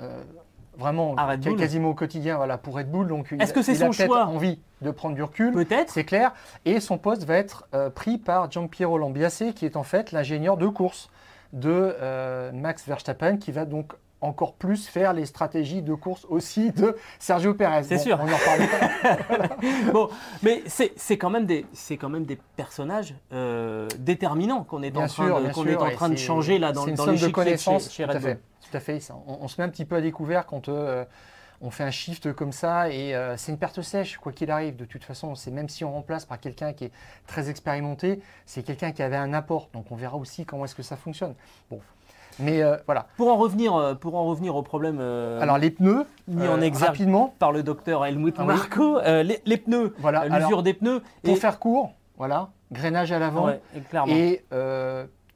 [0.78, 1.16] vraiment
[1.58, 3.08] quasiment au quotidien voilà, pour Red Bull.
[3.08, 5.92] Donc Est-ce que c'est son choix envie de prendre du recul Peut-être.
[5.92, 6.34] C'est clair.
[6.66, 10.58] Et son poste va être euh, pris par Giampiero Lambiase, qui est en fait l'ingénieur
[10.58, 11.10] de course
[11.54, 16.72] de euh, Max Verstappen, qui va donc encore plus faire les stratégies de course aussi
[16.72, 17.84] de Sergio Perez.
[17.84, 18.20] C'est sûr.
[18.20, 19.50] On en parle.
[19.94, 20.10] bon,
[20.42, 21.66] mais c'est quand même des
[22.00, 26.16] quand même des personnages euh, déterminants qu'on est, en train de, est en train de
[26.16, 28.38] changer là dans, dans de connaissances chez, Red Bull.
[28.70, 29.00] Tout à fait.
[29.28, 31.06] On, se met un petit peu à découvert quand euh,
[31.62, 34.76] on fait un shift comme ça et euh, c'est une perte sèche, quoi qu'il arrive.
[34.76, 36.92] De toute façon, c'est même si on remplace par quelqu'un qui est
[37.28, 39.70] très expérimenté, c'est quelqu'un qui avait un apport.
[39.74, 41.36] Donc on verra aussi comment est-ce que ça fonctionne.
[41.70, 41.80] Bon.
[42.40, 43.08] Mais euh, voilà.
[43.16, 45.00] Pour en revenir, pour en revenir au problème.
[45.00, 47.34] Alors les pneus, mis en exergue rapidement.
[47.40, 50.28] par le docteur Helmut ah Marco, les, pneus, voilà.
[50.28, 51.02] l'usure des pneus.
[51.24, 54.44] Pour faire court, voilà, grainage à l'avant et,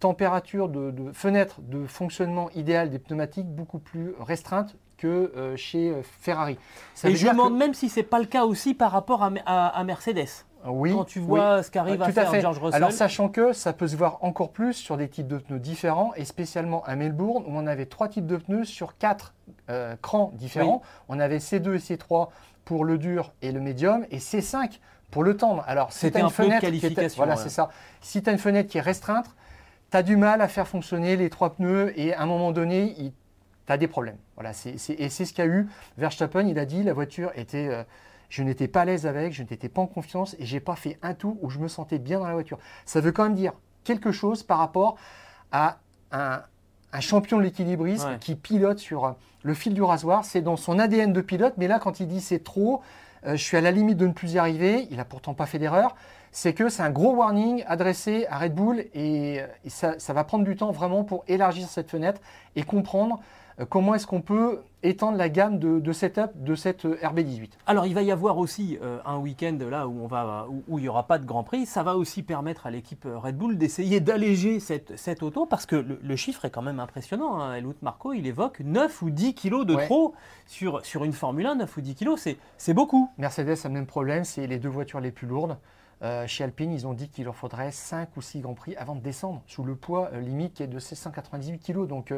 [0.02, 6.02] température de, fenêtre de fonctionnement idéal des pneumatiques beaucoup plus restreinte que euh, chez euh,
[6.04, 6.58] Ferrari.
[7.04, 9.84] Et je me demande même si ce n'est pas le cas aussi par rapport à,
[9.84, 10.28] Mercedes.
[10.68, 12.76] Oui, Quand tu vois ce qu'arrive à faire George Russell.
[12.76, 16.14] Alors sachant que ça peut se voir encore plus sur des types de pneus différents
[16.16, 19.34] et spécialement à Melbourne où on avait trois types de pneus sur quatre
[19.70, 20.84] euh, crans différents.
[21.10, 22.30] On avait C2 et C3
[22.64, 25.64] pour le dur et le médium et C5 pour le tendre.
[25.68, 27.70] Alors c'était une fenêtre qui voilà, c'est ça.
[28.02, 29.28] Si tu as une fenêtre qui est restreinte,
[29.92, 32.96] tu as du mal à faire fonctionner les trois pneus et à un moment donné,
[33.68, 34.18] tu as des problèmes.
[34.36, 34.78] Voilà, et
[35.10, 36.48] c'est ce qu'a eu Verstappen.
[36.48, 37.84] Il a dit la voiture était, euh,
[38.30, 40.98] je n'étais pas à l'aise avec, je n'étais pas en confiance et j'ai pas fait
[41.02, 42.58] un tour où je me sentais bien dans la voiture.
[42.86, 44.98] Ça veut quand même dire quelque chose par rapport
[45.52, 45.80] à
[46.12, 46.42] un,
[47.00, 50.26] champion de l'équilibrisme qui pilote sur le fil du rasoir.
[50.26, 52.82] C'est dans son ADN de pilote, mais là, quand il dit c'est trop,
[53.26, 55.46] euh, je suis à la limite de ne plus y arriver, il n'a pourtant pas
[55.46, 55.96] fait d'erreur,
[56.32, 60.46] c'est que c'est un gros warning adressé à Red Bull et, ça, ça, va prendre
[60.46, 62.22] du temps vraiment pour élargir cette fenêtre
[62.56, 63.20] et comprendre
[63.60, 67.86] euh, comment est-ce qu'on peut étendre la gamme de, setup de cette euh, RB18 Alors
[67.86, 70.90] il va y avoir aussi euh, un week-end là où, on va, où, il n'y
[70.90, 71.66] aura pas de Grand Prix.
[71.66, 75.76] Ça va aussi permettre à l'équipe Red Bull d'essayer d'alléger cette, cette, auto parce que
[75.76, 77.40] le, chiffre est quand même impressionnant.
[77.40, 77.56] Hein.
[77.56, 80.14] Helmut Marco, il évoque 9 ou 10 kilos de trop
[80.48, 81.56] sur, sur une Formule 1.
[81.56, 83.10] 9 ou 10 kilos, c'est beaucoup.
[83.18, 85.58] Mercedes a le même problème, c'est les deux voitures les plus lourdes.
[86.26, 89.02] Chez Alpine, ils ont dit qu'il leur faudrait 5 ou 6 Grands Prix avant de
[89.02, 91.88] descendre sous le poids limite qui est de 698 kg.
[91.88, 92.12] Donc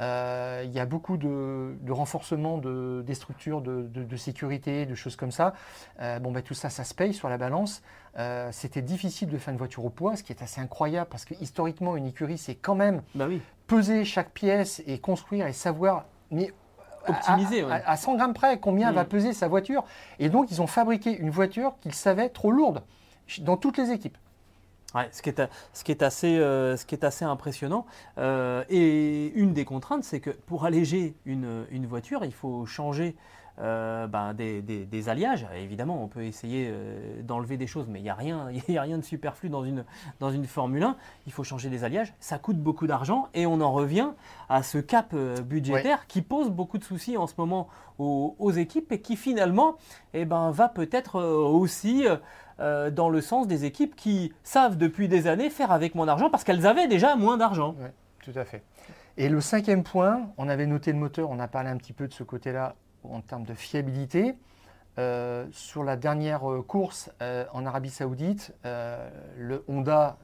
[0.00, 5.32] euh, il y a beaucoup de, renforcement de, des structures de, sécurité, de choses comme
[5.32, 5.54] ça.
[6.00, 7.82] Euh, bon, ben, tout ça, ça se paye sur la balance.
[8.18, 11.24] Euh, c'était difficile de faire une voiture au poids, ce qui est assez incroyable parce
[11.24, 13.28] que historiquement, une écurie, c'est quand même bah
[13.66, 16.04] peser chaque pièce et construire et savoir.
[16.30, 16.52] Mais
[17.06, 17.64] optimiser.
[17.64, 19.08] À, 100 grammes près, combien va mm.
[19.08, 19.84] peser sa voiture.
[20.18, 22.82] Et donc, ils ont fabriqué une voiture qu'ils savaient trop lourde
[23.40, 24.18] dans toutes les équipes
[25.12, 27.86] ce, qui est, ce, qui est assez, euh, ce qui est assez impressionnant.
[28.18, 33.16] Euh, et une des contraintes, c'est que pour alléger une, une, voiture, il faut changer
[33.60, 35.46] euh, ben, des, des, alliages.
[35.56, 36.72] Évidemment, on peut essayer
[37.22, 39.84] d'enlever des choses, mais il n'y a, rien, a rien de superflu dans une,
[40.20, 40.96] dans une Formule 1.
[41.26, 42.14] Il faut changer des alliages.
[42.20, 44.10] Ça coûte beaucoup d'argent et on en revient
[44.48, 48.92] à ce cap budgétaire qui pose beaucoup de soucis en ce moment aux, aux équipes
[48.92, 49.76] et qui finalement
[50.14, 52.06] eh ben, va peut-être aussi
[52.60, 56.28] euh, dans le sens des équipes qui savent depuis des années faire avec moins d'argent
[56.28, 57.76] parce qu'elles avaient déjà moins d'argent.
[57.78, 57.88] Oui,
[58.24, 58.62] tout à fait.
[59.16, 62.08] Et le cinquième point, on avait noté le moteur, on a parlé un petit peu
[62.08, 64.34] de ce côté-là en termes de fiabilité.
[64.98, 67.10] Euh, sur la dernière euh, course
[67.52, 70.18] en Arabie Saoudite, le Honda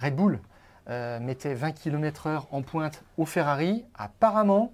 [0.00, 0.40] Red Bull
[0.88, 3.84] mettait 20 km/h en pointe au Ferrari.
[3.94, 4.72] Apparemment,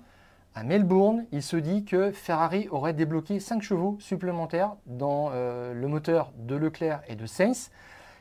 [0.55, 5.89] à Melbourne, il se dit que Ferrari aurait débloqué 5 chevaux supplémentaires dans euh, le
[5.89, 7.71] moteur de Leclerc et de Sainz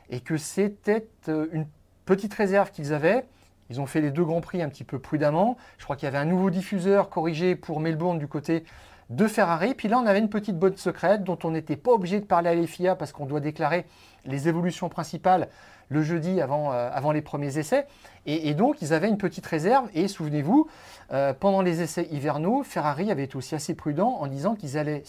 [0.08, 1.66] et que c'était euh, une
[2.06, 3.26] petite réserve qu'ils avaient.
[3.68, 5.58] Ils ont fait les deux grands prix un petit peu prudemment.
[5.76, 8.64] Je crois qu'il y avait un nouveau diffuseur corrigé pour Melbourne du côté
[9.10, 9.74] de Ferrari.
[9.74, 12.48] Puis là, on avait une petite bonne secrète dont on n'était pas obligé de parler
[12.48, 13.84] à l'FIA parce qu'on doit déclarer
[14.24, 15.48] les évolutions principales
[15.92, 17.86] le jeudi avant, euh, avant les premiers essais.
[18.24, 19.88] Et, donc, ils avaient une petite réserve.
[19.94, 20.68] Et souvenez-vous,
[21.12, 25.02] euh, pendant les essais hivernaux, Ferrari avait été aussi assez prudent en disant qu'ils allaient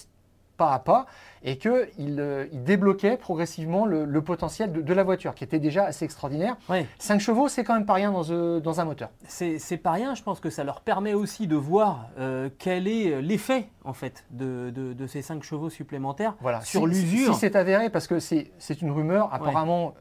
[0.63, 1.05] pas à pas
[1.45, 6.55] et qu'il euh, débloquait progressivement le, potentiel de, la voiture qui était déjà assez extraordinaire.
[6.99, 9.09] 5 chevaux, c'est quand même pas rien dans, euh, dans un moteur.
[9.27, 13.21] C'est pas rien, je pense que ça leur permet aussi de voir euh, quel est
[13.21, 17.33] l'effet en fait de, de, ces 5 chevaux supplémentaires sur l'usure.
[17.33, 19.95] Si, c'est avéré, parce que c'est une rumeur, apparemment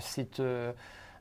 [0.00, 0.42] c'est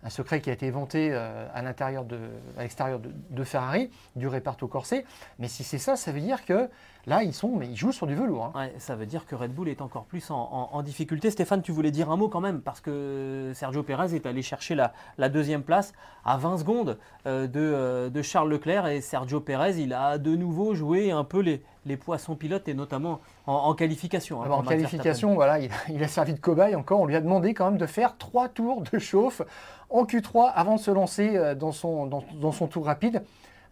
[0.03, 2.17] un secret qui a été vanté à l'intérieur de,
[2.57, 5.05] à l'extérieur de, Ferrari, du réparto corsé.
[5.37, 6.67] Mais si c'est ça, ça veut dire que
[7.07, 8.51] Là, ils sont, mais ils jouent sur du velours.
[8.55, 8.69] Hein.
[8.77, 11.31] ça veut dire que Red Bull est encore plus en, difficulté.
[11.31, 14.75] Stéphane, tu voulais dire un mot quand même, parce que Sergio Pérez est allé chercher
[14.75, 15.93] la, deuxième place
[16.25, 18.87] à 20 secondes euh, euh, de, Charles Leclerc.
[18.87, 23.19] Et Sergio Pérez, il a de nouveau joué un peu les, poissons pilotes, et notamment
[23.47, 24.43] en, qualification.
[24.43, 25.59] Hein, en qualification, voilà,
[25.89, 27.01] il, a servi de cobaye encore.
[27.01, 29.41] On lui a demandé quand même de faire trois tours de chauffe
[29.89, 33.23] en Q3 avant de se lancer euh, dans son, dans son tour rapide.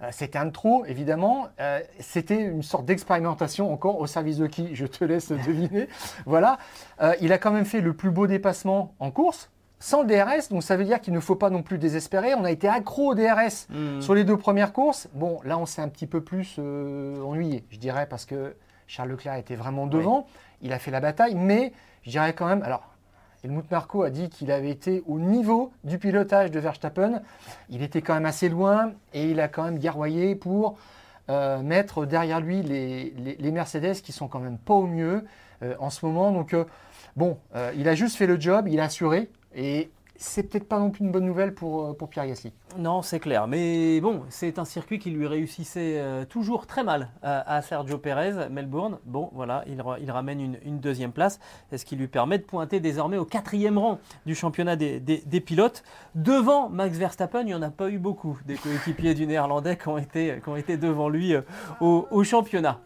[0.02, 1.48] Euh, c'était un trop, évidemment.
[1.60, 5.90] Euh, c'était une sorte d'expérimentation encore au service de qui Je te laisse deviner.
[6.26, 6.58] voilà.
[7.02, 10.50] Euh, il a quand même fait le plus beau dépassement en course, sans le DRS,
[10.50, 12.34] donc ça veut dire qu'il ne faut pas non plus désespérer.
[12.36, 14.02] On a été accro au DRS mmh.
[14.02, 15.08] sur les deux premières courses.
[15.14, 18.56] Bon, là, on s'est un petit peu plus ennuyé, je dirais, parce que
[18.88, 20.28] Charles Leclerc était vraiment devant.
[20.62, 21.72] Il a fait la bataille, mais
[22.04, 22.89] je dirais quand même, alors
[23.44, 27.22] Helmut Marko a dit qu'il avait été au niveau du pilotage de Verstappen.
[27.70, 30.78] Il était quand même assez loin et il a quand même guerroyé pour
[31.30, 35.26] euh, mettre derrière lui les, Mercedes qui sont quand même pas au mieux
[35.64, 36.32] euh, en ce moment.
[36.32, 36.66] Donc euh,
[37.16, 37.38] bon,
[37.76, 41.06] il a juste fait le job, il a assuré et c'est peut-être pas non plus
[41.06, 42.52] une bonne nouvelle pour, euh, pour Pierre Gasly.
[42.78, 43.48] Non, c'est clair.
[43.48, 48.50] Mais bon, c'est un circuit qui lui réussissait euh, toujours très mal à, Sergio Perez,
[48.50, 49.00] Melbourne.
[49.06, 51.40] Bon, voilà, il, ramène une, deuxième place,
[51.76, 55.84] ce qui lui permet de pointer désormais au quatrième rang du championnat des, pilotes.
[56.16, 59.88] Devant Max Verstappen, il n'y en a pas eu beaucoup des coéquipiers du Néerlandais qui
[59.88, 61.42] ont été, devant lui euh,
[61.80, 62.82] au championnat.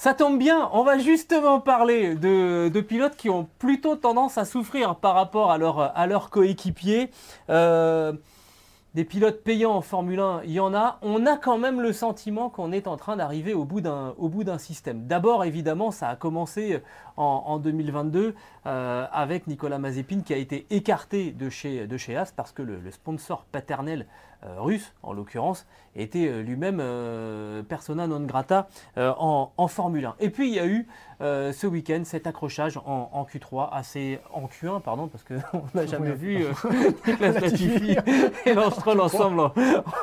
[0.00, 4.96] Ça tombe bien, on va justement parler de, pilotes qui ont plutôt tendance à souffrir
[4.96, 7.10] par rapport à leur, à coéquipier.
[7.50, 8.14] Euh,
[8.94, 10.98] des pilotes payants en Formule 1, il y en a.
[11.02, 15.06] On a quand même le sentiment qu'on est en train d'arriver au bout d'un système.
[15.06, 16.80] D'abord, évidemment, ça a commencé
[17.18, 18.34] en, 2022
[18.66, 22.90] euh, avec Nicolas Mazepin qui a été écarté de chez, de chez parce que le,
[22.90, 24.06] sponsor paternel
[24.42, 26.82] russe, en l'occurrence, était euh, lui-même
[27.64, 30.14] persona non grata en, en, Formule 1.
[30.20, 30.86] Et puis, il y a eu
[31.20, 36.44] ce week-end cet accrochage en, Q3, assez en Q1, pardon, parce qu'on n'a jamais vu
[37.06, 37.96] Nicolas Latifi
[38.46, 39.40] et ensemble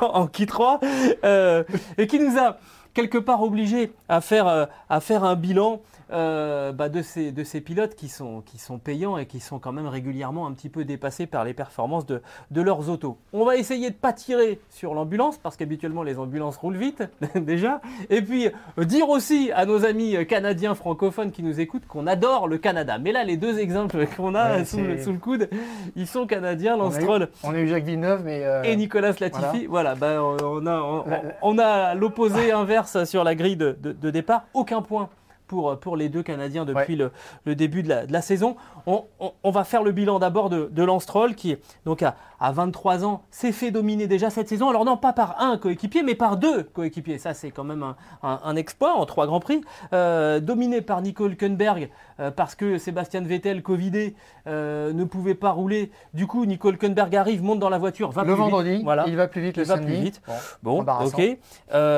[0.00, 0.80] en, qui 3
[1.24, 1.64] euh,
[1.96, 2.58] et qui nous a
[2.94, 7.44] quelque part obligé à faire, euh, à faire un bilan euh, bah, de, ces, de
[7.44, 10.68] ces pilotes qui sont, qui sont payants et qui sont quand même régulièrement un petit
[10.68, 13.18] peu dépassés par les performances de, de leurs autos.
[13.32, 17.02] On va essayer de pas tirer sur l'ambulance parce qu'habituellement les ambulances roulent vite
[17.34, 17.80] déjà.
[18.10, 22.58] Et puis dire aussi à nos amis canadiens francophones qui nous écoutent qu'on adore le
[22.58, 22.98] Canada.
[22.98, 25.50] Mais là les deux exemples qu'on a sous, le, coude,
[25.94, 26.96] ils sont canadiens, Lance
[27.42, 29.66] On a eu Jacques Villeneuve mais euh, et Nicolas Latifi.
[29.66, 31.04] Voilà, bah, on a,
[31.42, 34.44] on, a l'opposé inverse sur la grille de, de départ.
[34.54, 35.10] Aucun point
[35.48, 37.10] pour, pour les deux Canadiens depuis le,
[37.44, 38.56] le, début de la, de la saison.
[38.86, 39.04] On,
[39.42, 43.04] on, va faire le bilan d'abord de, de Lance Troll qui, donc à, à 23
[43.04, 44.68] ans, s'est fait dominer déjà cette saison.
[44.68, 47.18] Alors non, pas par un coéquipier, mais par deux coéquipiers.
[47.18, 49.62] Ça, c'est quand même un, un, exploit en trois Grands Prix.
[49.92, 54.14] Euh, dominé par Nico Hülkenberg euh, parce que Sébastien Vettel, Covidé,
[54.46, 55.90] euh, ne pouvait pas rouler.
[56.14, 59.04] Du coup, Nico Hülkenberg arrive, monte dans la voiture, va le vendredi, Voilà.
[59.06, 60.20] il va plus vite le il va plus vite.
[60.62, 61.38] Bon, ok.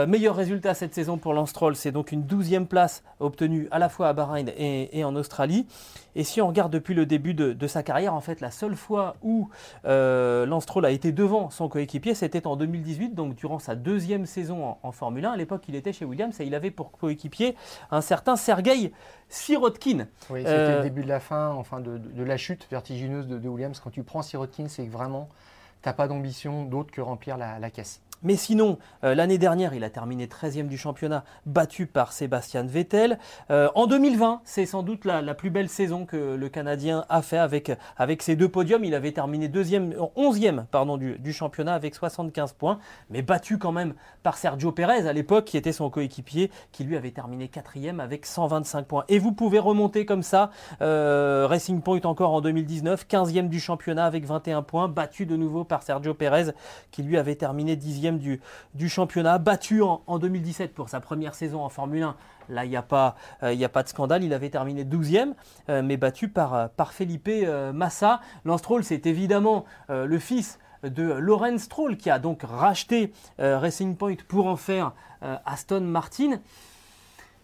[0.06, 3.88] meilleur résultat cette saison pour Lance Troll, c'est donc une douzième place obtenue à la
[3.88, 5.66] fois à Bahreïn et, et en Australie.
[6.16, 9.16] Et si on regarde depuis le début de, sa carrière, en fait, la seule fois
[9.23, 9.49] où
[9.85, 14.27] euh, Lance Troll a été devant son coéquipier, c'était en 2018, donc durant sa deuxième
[14.27, 15.33] saison en, Formule 1.
[15.33, 17.55] À l'époque, il était chez Williams et il avait pour coéquipier
[17.90, 18.92] un certain Sergei
[19.29, 20.07] Sirotkin.
[20.31, 23.79] Oui, c'était le euh, début de la fin, enfin de, la chute vertigineuse de, Williams.
[23.79, 25.29] Quand tu prends Sirotkin, c'est que vraiment,
[25.83, 28.03] tu n'as pas d'ambition d'autre que remplir la caisse.
[28.22, 33.18] Mais sinon, euh, l'année dernière, il a terminé 13e du championnat, battu par Sébastien Vettel.
[33.50, 37.38] Euh, en 2020, c'est sans doute la, plus belle saison que le Canadien a fait
[37.38, 37.72] avec,
[38.22, 38.85] ses deux podiums.
[38.85, 42.78] Il avait terminé deuxième, 11e pardon, du, championnat avec 75 points,
[43.09, 46.96] mais battu quand même par Sergio Perez à l'époque, qui était son coéquipier, qui lui
[46.96, 49.04] avait terminé quatrième avec 125 points.
[49.09, 50.50] Et vous pouvez remonter comme ça.
[50.83, 55.64] Euh, Racing Point encore en 2019, 15e du championnat avec 21 points, battu de nouveau
[55.64, 56.52] par Sergio Perez,
[56.90, 61.68] qui lui avait terminé 10e du, championnat, battu en, 2017 pour sa première saison en
[61.68, 62.16] Formule 1.
[62.49, 65.35] Là, il n'y a, pas, euh, a pas de scandale, il avait terminé 12e,
[65.68, 67.31] euh, mais battu par, euh, par Felipe
[67.73, 68.20] Massa.
[68.44, 74.16] Lance Stroll, c'est évidemment le fils de Lorenz Stroll qui a donc racheté Racing Point
[74.29, 74.92] pour en faire
[75.44, 76.40] Aston Martin.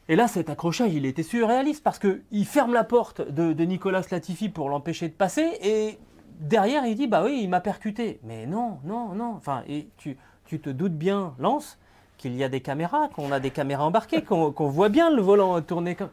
[0.09, 4.03] Et là, cet accrochage, il était surréaliste parce qu'il ferme la porte de, de Nicolas
[4.11, 5.99] Latifi pour l'empêcher de passer et
[6.41, 8.21] derrière, il dit Bah oui, il m'a percuté.
[8.23, 9.35] Mais non, non, non.
[9.37, 11.79] Enfin, et tu, tu te doutes bien, Lance,
[12.17, 15.61] qu'il y a des caméras, qu'on a des caméras embarquées, qu'on voit bien le volant
[15.61, 16.11] tourner comme.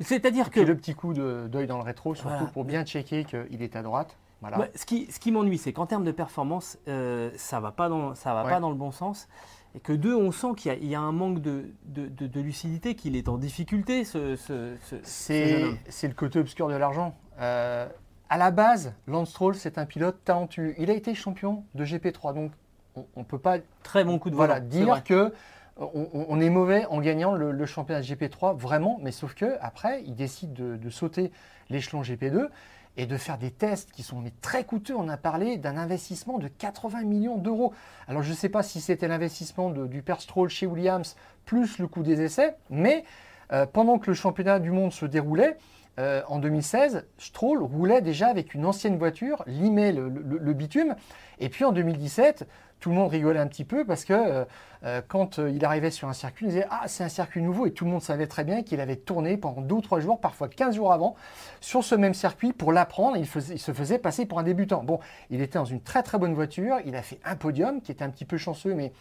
[0.00, 0.60] C'est-à-dire que.
[0.60, 4.16] le petit coup d'œil dans le rétro, surtout pour bien checker qu'il est à droite.
[4.42, 4.68] Voilà.
[4.74, 7.88] ce qui, ce qui m'ennuie, c'est qu'en termes de performance, euh, ça ne va, pas
[7.88, 9.28] dans, ça va pas dans le bon sens.
[9.74, 13.28] Et que deux, on sent qu'il y, a un manque de, de, lucidité, qu'il est
[13.28, 17.14] en difficulté, ce, ce, C'est le côté obscur de l'argent.
[17.40, 17.86] Euh,
[18.28, 20.74] à la base, Lance Stroll, c'est un pilote talentueux.
[20.78, 22.52] Il a été champion de GP3, donc
[22.96, 25.32] on ne peut pas très bon coup de voilà, dire que
[25.78, 30.54] on, est mauvais en gagnant le, championnat GP3 vraiment, mais sauf que après il décide
[30.54, 31.32] de, sauter
[31.68, 32.48] l'échelon GP2
[32.96, 34.96] et de faire des tests qui sont très coûteux.
[34.96, 37.74] On a parlé d'un investissement de 80 millions d'euros.
[38.08, 41.88] Alors je ne sais pas si c'était l'investissement du père Stroll chez Williams plus le
[41.88, 43.04] coût des essais, mais
[43.52, 45.58] euh, pendant que le championnat du monde se déroulait,
[45.98, 50.94] euh, en 2016, Stroll roulait déjà avec une ancienne voiture, limait le, bitume.
[51.38, 52.46] Et puis en 2017,
[52.80, 54.44] tout le monde rigolait un petit peu parce que euh,
[54.84, 57.66] euh, quand il arrivait sur un circuit, il disait Ah, c'est un circuit nouveau.
[57.66, 60.20] Et tout le monde savait très bien qu'il avait tourné pendant deux ou trois jours,
[60.20, 61.16] parfois 15 jours avant,
[61.60, 63.16] sur ce même circuit pour l'apprendre.
[63.16, 64.82] Il, il, se faisait passer pour un débutant.
[64.82, 66.76] Bon, il était dans une très très bonne voiture.
[66.84, 68.92] Il a fait un podium qui était un petit peu chanceux, mais.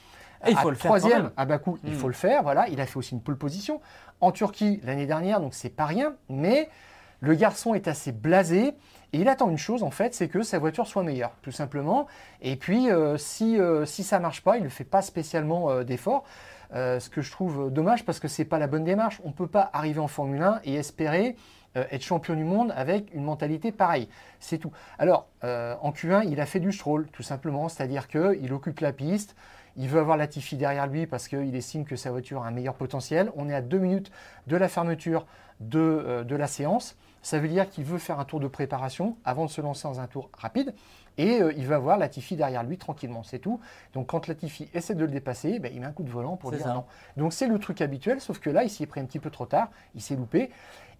[0.47, 1.95] il faut le faire troisième, à Bakou, il hmm.
[1.95, 2.43] faut le faire.
[2.43, 3.81] Voilà, il a fait aussi une pole position
[4.21, 6.15] en Turquie l'année dernière, donc c'est pas rien.
[6.29, 6.69] Mais
[7.19, 8.73] le garçon est assez blasé
[9.13, 12.07] et il attend une chose en fait, c'est que sa voiture soit meilleure, tout simplement.
[12.41, 15.83] Et puis euh, si, euh, si ça marche pas, il ne fait pas spécialement euh,
[15.83, 16.23] d'efforts.
[16.73, 19.21] ce que je trouve dommage parce que c'est pas la bonne démarche.
[19.23, 21.35] On ne peut pas arriver en Formule 1 et espérer
[21.75, 24.07] être champion du monde avec une mentalité pareille.
[24.39, 24.71] C'est tout.
[24.97, 29.35] Alors, en Q1, il a fait du stroll, tout simplement, c'est-à-dire qu'il occupe la piste,
[29.75, 32.75] il veut avoir Latifi derrière lui parce qu'il estime que sa voiture a un meilleur
[32.75, 33.29] potentiel.
[33.35, 34.09] On est à deux minutes
[34.47, 35.25] de la fermeture
[35.59, 36.95] de la séance.
[37.25, 39.99] Ça veut dire qu'il veut faire un tour de préparation avant de se lancer dans
[39.99, 40.75] un tour rapide.
[41.17, 43.59] et euh, il va voir Latifi derrière lui tranquillement, c'est tout.
[43.95, 46.51] Donc quand Latifi essaie de le dépasser, ben, il met un coup de volant pour
[46.51, 46.75] dire ça.
[46.75, 46.85] non.
[47.17, 49.31] Donc c'est le truc habituel, sauf que là, il s'y est pris un petit peu
[49.31, 50.51] trop tard, il s'est loupé.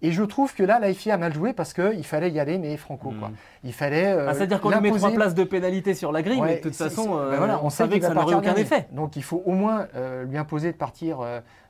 [0.01, 2.75] Et je trouve que là, Latifi a mal joué parce qu'il fallait y aller, mais
[2.77, 3.13] franco.
[3.17, 3.29] Quoi.
[3.29, 3.33] Mm.
[3.63, 4.11] Il fallait.
[4.11, 6.55] euh, Ah, C'est-à-dire qu'on lui met trois places de pénalité sur la grille, Ouais, mais
[6.57, 8.87] de toute façon, euh, ben voilà, on, savait que ça n'aurait aucun effet.
[8.91, 11.19] Donc il faut au moins euh, lui imposer de partir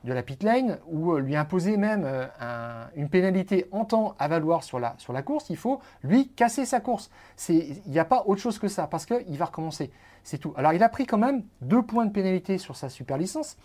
[0.04, 2.04] de la pit lane ou lui imposer même
[2.40, 5.48] un- une pénalité en temps à valoir sur la, sur la course.
[5.50, 7.10] Il faut lui casser sa course.
[7.48, 9.90] Il n'y a pas autre chose que ça parce qu'il va recommencer.
[10.24, 10.52] C'est tout.
[10.56, 13.56] Alors il a pris quand même deux points de pénalité sur sa super licence.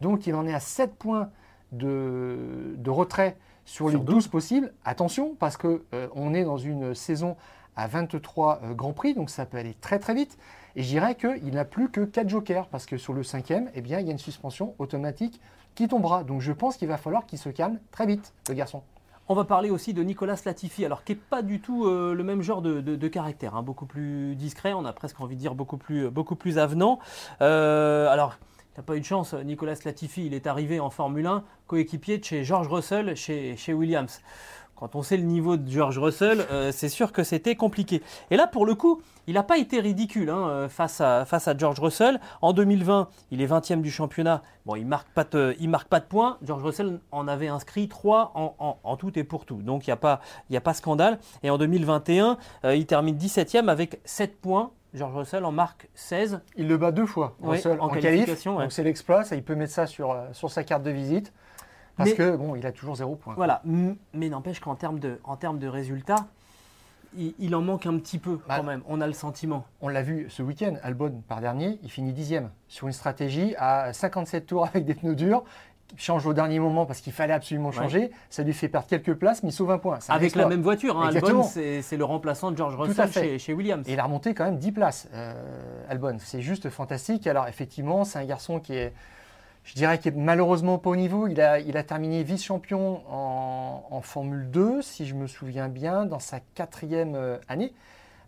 [0.00, 1.30] Donc il en est à 7 points
[1.72, 3.36] de, de retrait
[3.68, 4.14] sur, Sur les 12.
[4.14, 4.72] 12 possibles.
[4.84, 7.36] Attention parce que euh, on est dans une saison
[7.76, 10.38] à 23 euh, Grands Prix, donc ça peut aller très très vite.
[10.74, 13.80] Et je dirais qu'il n'a plus que 4 jokers, parce que sur le cinquième, eh
[13.80, 15.40] bien, il y a une suspension automatique
[15.74, 16.24] qui tombera.
[16.24, 18.82] Donc je pense qu'il va falloir qu'il se calme très vite, le garçon.
[19.28, 22.24] On va parler aussi de Nicolas Latifi, alors qui n'est pas du tout euh, le
[22.24, 25.40] même genre de, de- de caractère, hein, beaucoup plus discret, on a presque envie de
[25.40, 26.98] dire beaucoup plus, beaucoup plus avenant.
[27.42, 28.38] Euh, alors,
[28.78, 32.24] n'a pas eu de chance, Nicolas Latifi, il est arrivé en Formule 1, coéquipier de
[32.24, 34.20] chez George Russell, chez, Williams.
[34.76, 38.00] Quand on sait le niveau de George Russell, euh, c'est sûr que c'était compliqué.
[38.30, 41.26] Et là, pour le coup, il n'a pas été ridicule hein, euh, face, à,
[41.58, 42.20] George Russell.
[42.40, 44.44] En 2020, il est 20e du championnat.
[44.64, 46.38] Bon, il ne marque, pas de- points.
[46.42, 49.60] George Russell en avait inscrit 3 en, tout et pour tout.
[49.60, 49.96] Donc, il
[50.50, 51.18] n'y a pas scandale.
[51.42, 54.70] Et en 2021, euh, il termine 17e avec 7 points.
[54.94, 56.40] George Russell en marque 16.
[56.56, 58.02] Il le bat deux fois, Oui, Russell, en en, qualif.
[58.02, 58.64] qualification, ouais.
[58.64, 61.32] Donc c'est l'exploit, ça, il peut mettre ça sur, euh, sur sa carte de visite.
[61.96, 63.34] Parce Mais- que, bon, il a toujours zéro point.
[63.34, 63.60] Voilà.
[64.14, 66.26] Mais n'empêche qu'en termes de, en termes de résultats,
[67.16, 68.82] il, il en manque un petit peu Bah, quand même.
[68.86, 69.64] On a le sentiment.
[69.80, 73.92] On l'a vu ce week-end, Albon, par dernier, il finit dixième sur une stratégie à
[73.92, 75.42] 57 tours avec des pneus durs.
[75.96, 78.10] Change au dernier moment parce qu'il fallait absolument changer.
[78.28, 79.98] Ça lui fait perdre quelques places, mais il sauve un point.
[80.08, 81.08] Avec la même voiture, hein.
[81.08, 83.88] Albon, c'est le remplaçant de George Russell chez, chez Williams.
[83.88, 85.32] Et il a remonté quand même 10 places, euh,
[85.88, 86.18] Albon.
[86.20, 87.26] C'est juste fantastique.
[87.26, 88.92] Alors effectivement, c'est un garçon qui est,
[89.64, 91.26] je dirais, qui est malheureusement pas au niveau.
[91.26, 96.04] Il a, il a terminé vice-champion en, en Formule 2, si je me souviens bien,
[96.04, 97.72] dans sa quatrième euh, année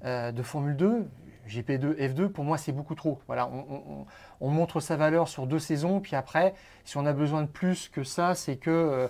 [0.06, 1.06] euh, de Formule 2.
[1.50, 3.18] GP2, F2, pour moi, c'est beaucoup trop.
[3.26, 4.06] Voilà, on, on- on-
[4.40, 7.88] on montre sa valeur sur deux saisons, puis après, si on a besoin de plus
[7.88, 9.08] que ça, c'est que euh,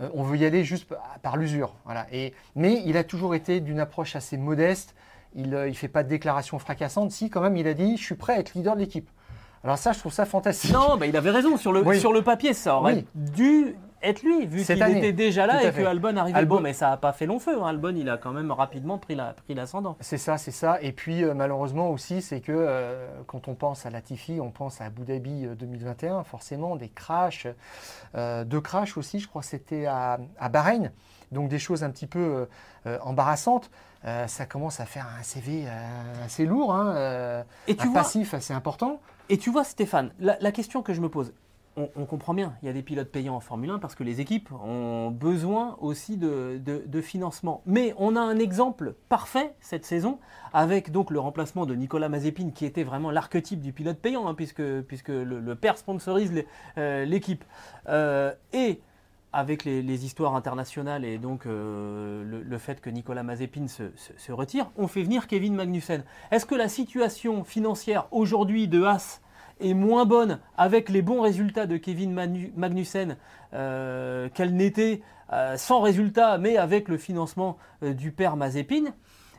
[0.00, 0.86] euh, on veut y aller juste
[1.22, 1.74] par, l'usure.
[1.86, 2.06] Voilà.
[2.12, 4.94] Et, mais il a toujours été d'une approche assez modeste.
[5.34, 7.10] Il ne fait pas de déclaration fracassante.
[7.12, 9.08] Si, quand même, il a dit Je suis prêt à être leader de l'équipe.
[9.64, 10.72] Alors, ça, je trouve ça fantastique.
[10.72, 11.56] Non, bah, il avait raison.
[11.56, 11.98] Sur le, Oui.
[11.98, 13.06] sur le papier, ça aurait Oui.
[13.14, 15.86] dû être lui, vu qu'il était déjà là et que.
[15.86, 16.38] Albon arrivait.
[16.38, 17.60] Albon- Bon, mais ça n'a pas fait long feu.
[17.62, 17.66] hein.
[17.66, 19.96] Albon, il a quand même rapidement pris la- pris l'ascendant.
[20.00, 20.78] C'est ça, c'est ça.
[20.82, 24.80] Et puis euh, malheureusement aussi, c'est que euh, quand on pense à Latifi, on pense
[24.80, 27.46] à Abu Dhabi euh, 2021, forcément des crashs,
[28.14, 30.92] euh, deux crashs aussi, je crois que c'était à, à Bahreïn.
[31.32, 32.46] Donc des choses un petit peu euh,
[32.86, 33.70] euh, embarrassantes.
[34.04, 37.94] Euh, ça commence à faire un CV euh, assez lourd, hein, euh, tu un vois,
[38.02, 39.00] passif assez important.
[39.28, 41.32] Et tu vois, Stéphane, la, la question que je me pose,
[41.76, 44.20] on, comprend bien, il y a des pilotes payants en Formule 1 parce que les
[44.20, 47.62] équipes ont besoin aussi de, financement.
[47.66, 50.18] Mais on a un exemple parfait cette saison
[50.54, 54.34] avec donc le remplacement de Nicolas Mazepin qui était vraiment l'archétype du pilote payant hein,
[54.34, 56.32] puisque, le, père sponsorise
[56.78, 57.44] euh, l'équipe.
[57.88, 58.80] Euh, et
[59.34, 64.32] avec les, histoires internationales et donc euh, le, fait que Nicolas Mazepin se, se- se
[64.32, 66.04] retire, on fait venir Kevin Magnussen.
[66.30, 69.20] Est-ce que la situation financière aujourd'hui de Haas
[69.60, 72.12] est moins bonne avec les bons résultats de Kevin
[72.56, 73.16] Magnussen
[73.54, 75.02] euh, qu'elle n'était
[75.32, 78.92] euh, sans résultat, mais avec le financement euh, du père Mazepin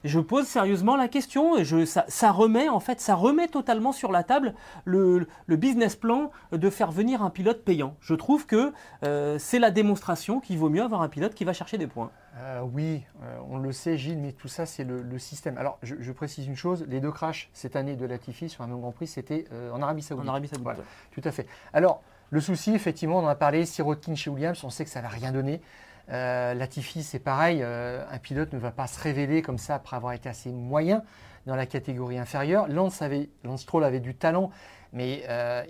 [0.03, 4.11] je pose sérieusement la question et je, ça, remet en fait, ça remet totalement sur
[4.11, 4.53] la table
[4.85, 7.95] le, business plan de faire venir un pilote payant.
[7.99, 11.79] Je trouve que c'est la démonstration qu'il vaut mieux avoir un pilote qui va chercher
[11.79, 12.11] des points.
[12.39, 15.57] Euh, oui, euh, on le sait, Gilles, mais tout ça, c'est le, le système.
[15.57, 18.67] Alors, je, je précise une chose les deux crashs cette année de Latifi sur un
[18.67, 20.25] même Grand Prix, c'était euh, en Arabie Saoudite.
[20.25, 20.63] En Arabie Saoudite.
[20.63, 20.79] Voilà.
[21.11, 21.47] Tout à fait.
[21.73, 25.01] Alors, le souci, effectivement, on en a parlé, Sirotkin chez Williams, on sait que ça
[25.01, 25.61] va rien donner.
[26.09, 30.29] Latifi, c'est pareil, un pilote ne va pas se révéler comme ça après avoir été
[30.29, 31.03] assez moyen
[31.45, 32.69] dans la catégorie inférieure.
[32.69, 34.49] Lance, avait, Lance Stroll avait du talent,
[34.93, 35.23] mais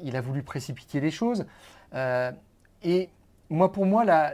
[0.04, 1.48] il a voulu précipiter les choses.
[2.84, 3.10] Et
[3.50, 4.34] moi, pour moi, la,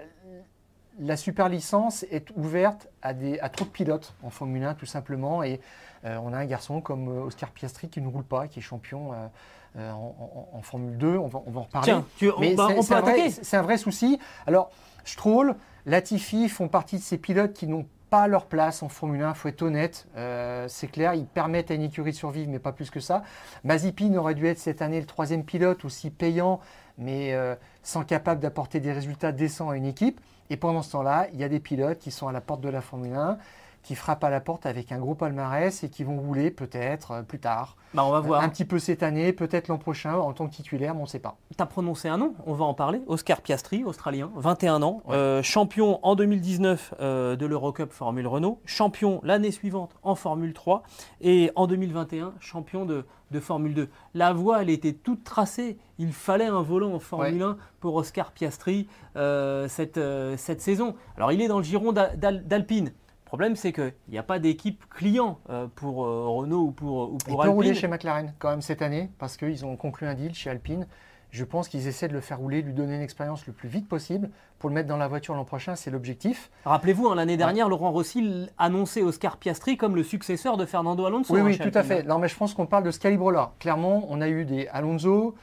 [1.00, 4.86] la super licence est ouverte à, des, à trop de pilotes en Formule 1, tout
[4.86, 5.44] simplement.
[5.44, 5.60] Et
[6.06, 8.62] euh, on a un garçon comme euh, Oscar Piastri qui ne roule pas, qui est
[8.62, 10.16] champion euh, en,
[10.54, 11.18] en- en Formule 2.
[11.18, 11.86] On va, on va en reparler.
[11.86, 13.30] Tiens, tu- on, Mais bah, c'est- on c'est peut un vrai- attaquer.
[13.32, 14.20] C'est un vrai souci.
[14.46, 14.70] Alors,
[15.04, 19.30] Stroll, Latifi font partie de ces pilotes qui n'ont pas leur place en Formule 1,
[19.30, 20.06] il faut être honnête.
[20.18, 23.24] Euh, c'est clair, ils permettent à une écurie de survivre, mais pas plus que ça.
[23.64, 26.60] Mazepin aurait dû être cette année le troisième pilote, aussi payant,
[27.00, 30.22] mais euh, sans capable d'apporter des résultats décents à une équipe.
[30.50, 32.70] Et pendant ce temps-là, il y a des pilotes qui sont à la porte de
[32.70, 33.38] la Formule 1,
[33.84, 37.22] qui frappent à la porte avec un gros palmarès et qui vont rouler peut-être euh,
[37.22, 37.76] plus tard.
[37.94, 38.42] Bah, on va voir.
[38.42, 41.10] Un petit peu cette année, peut-être l'an prochain en tant que titulaire, mais on ne
[41.10, 41.38] sait pas.
[41.56, 43.02] Tu as prononcé un nom, on va en parler.
[43.08, 49.20] Oscar Piastri, australien, 21 ans, euh, champion en 2019 euh, de l'Eurocup Formule Renault, champion
[49.24, 50.84] l'année suivante en Formule 3
[51.22, 53.06] et en 2021 champion de,
[53.40, 53.90] Formule 2.
[54.14, 55.80] La voie, elle était toute tracée.
[55.98, 60.00] Il fallait un volant en Formule 1 pour Oscar Piastri cette,
[60.38, 60.94] cette saison.
[61.18, 62.92] Alors il est dans le giron d'Alpine.
[63.34, 67.14] Le problème, c'est qu'il n'y a pas d'équipe client euh, pour euh, Renault ou pour,
[67.14, 70.06] ou pour Il peut rouler chez McLaren quand même cette année parce qu'ils ont conclu
[70.06, 70.86] un deal chez Alpine.
[71.32, 73.88] Je pense qu'ils essaient de le faire rouler, lui donner une expérience le plus vite
[73.88, 74.30] possible
[74.60, 76.52] pour le mettre dans la voiture l'an prochain, c'est l'objectif.
[76.66, 81.34] Rappelez-vous, hein, l'année dernière, Laurent Rossi annonçait Oscar Piastri comme le successeur de Fernando Alonso.
[81.34, 82.04] Oui, hein, oui, tout à fait.
[82.04, 83.54] Non, mais je pense qu'on parle de ce calibre-là.
[83.58, 85.34] Clairement, on a eu des Alonso,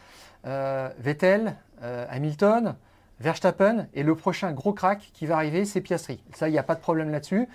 [0.46, 2.76] euh, Vettel, Hamilton,
[3.20, 6.24] Verstappen, et le prochain gros crack qui va arriver, c'est Piastri.
[6.34, 7.48] Ça, il n'y a pas de problème là-dessus.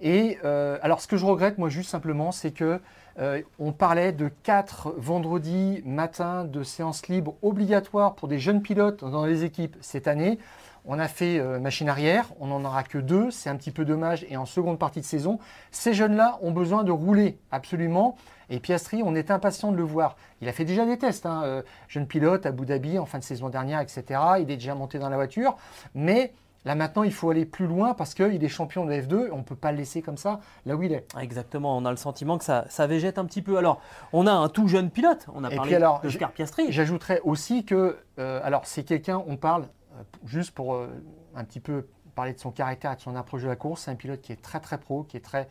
[0.00, 2.80] Et euh, alors, ce que je regrette, moi, juste simplement, c'est que
[3.18, 9.04] euh, on parlait de quatre vendredis matin de séances libres obligatoires pour des jeunes pilotes
[9.04, 10.38] dans les équipes cette année.
[10.84, 13.84] On a fait euh, machine arrière, on n'en aura que deux, c'est un petit peu
[13.84, 14.24] dommage.
[14.30, 15.40] Et en seconde partie de saison,
[15.72, 18.16] ces jeunes-là ont besoin de rouler absolument.
[18.50, 20.16] Et Piastri, on est impatient de le voir.
[20.40, 23.24] Il a fait déjà des tests, hein, jeune pilote à Abu Dhabi en fin de
[23.24, 24.02] saison dernière, etc.
[24.40, 25.56] Il est déjà monté dans la voiture,
[25.94, 26.32] mais
[26.64, 29.38] Là maintenant, il faut aller plus loin parce qu'il est champion de F2 et on
[29.38, 31.06] ne peut pas le laisser comme ça là où il est.
[31.18, 33.56] Exactement, on a le sentiment que ça, ça végète un petit peu.
[33.58, 33.80] Alors,
[34.12, 36.72] on a un tout jeune pilote, on a parlé alors, de Oscar Piastri.
[36.72, 40.88] J'ajouterais aussi que, euh, alors c'est quelqu'un, on parle, euh, juste pour euh,
[41.34, 43.92] un petit peu parler de son caractère et de son approche de la course, c'est
[43.92, 45.48] un pilote qui est très très pro, qui est très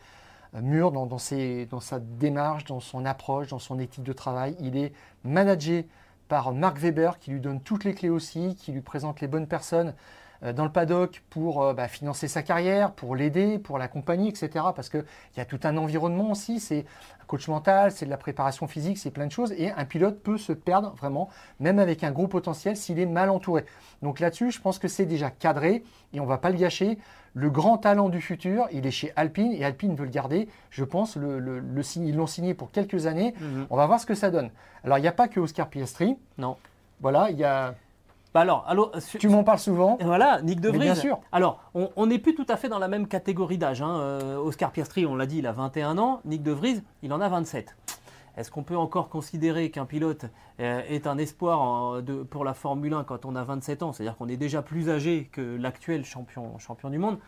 [0.54, 4.56] mûr dans, sa démarche, dans son approche, dans son éthique de travail.
[4.60, 4.92] Il est
[5.24, 5.86] managé
[6.28, 9.46] par Mark Weber qui lui donne toutes les clés aussi, qui lui présente les bonnes
[9.46, 9.92] personnes euh,
[10.42, 14.50] dans le paddock pour euh, bah, financer sa carrière, pour l'aider, pour l'accompagner, etc.
[14.74, 15.04] Parce qu'il
[15.36, 16.84] y a tout un environnement aussi, c'est
[17.20, 19.52] un coach mental, c'est de la préparation physique, c'est plein de choses.
[19.52, 21.28] Et un pilote peut se perdre vraiment,
[21.58, 23.64] même avec un gros potentiel, s'il est mal entouré.
[24.02, 25.82] Donc là-dessus, je pense que c'est déjà cadré
[26.12, 26.98] et on ne va pas le gâcher.
[27.34, 30.48] Le grand talent du futur, il est chez Alpine et Alpine veut le garder.
[30.70, 31.62] Je pense, le, le,
[31.96, 33.34] ils l'ont signé pour quelques années.
[33.40, 33.66] Mhm.
[33.70, 34.50] On va voir ce que ça donne.
[34.84, 36.16] Alors, il n'y a pas que Oscar Piastri.
[36.38, 36.56] Non.
[37.00, 37.74] Voilà, il y a
[38.34, 39.96] bah alors, alors, tu m'en parles souvent.
[40.02, 40.80] Voilà, Nick De Vries.
[40.80, 41.18] bien sûr.
[41.32, 43.80] Alors, on n'est plus tout à fait dans la même catégorie d'âge.
[43.80, 43.98] Hein.
[44.00, 46.20] Euh, Oscar Piastri, on l'a dit, il a 21 ans.
[46.24, 47.76] Nick De Vries, il en a 27.
[48.36, 50.26] Est-ce qu'on peut encore considérer qu'un pilote
[50.60, 52.00] euh, est un espoir
[52.30, 53.92] pour la Formule 1 quand on a 27 ans?
[53.92, 57.18] C'est-à-dire qu'on est déjà plus âgé que l'actuel champion, champion du monde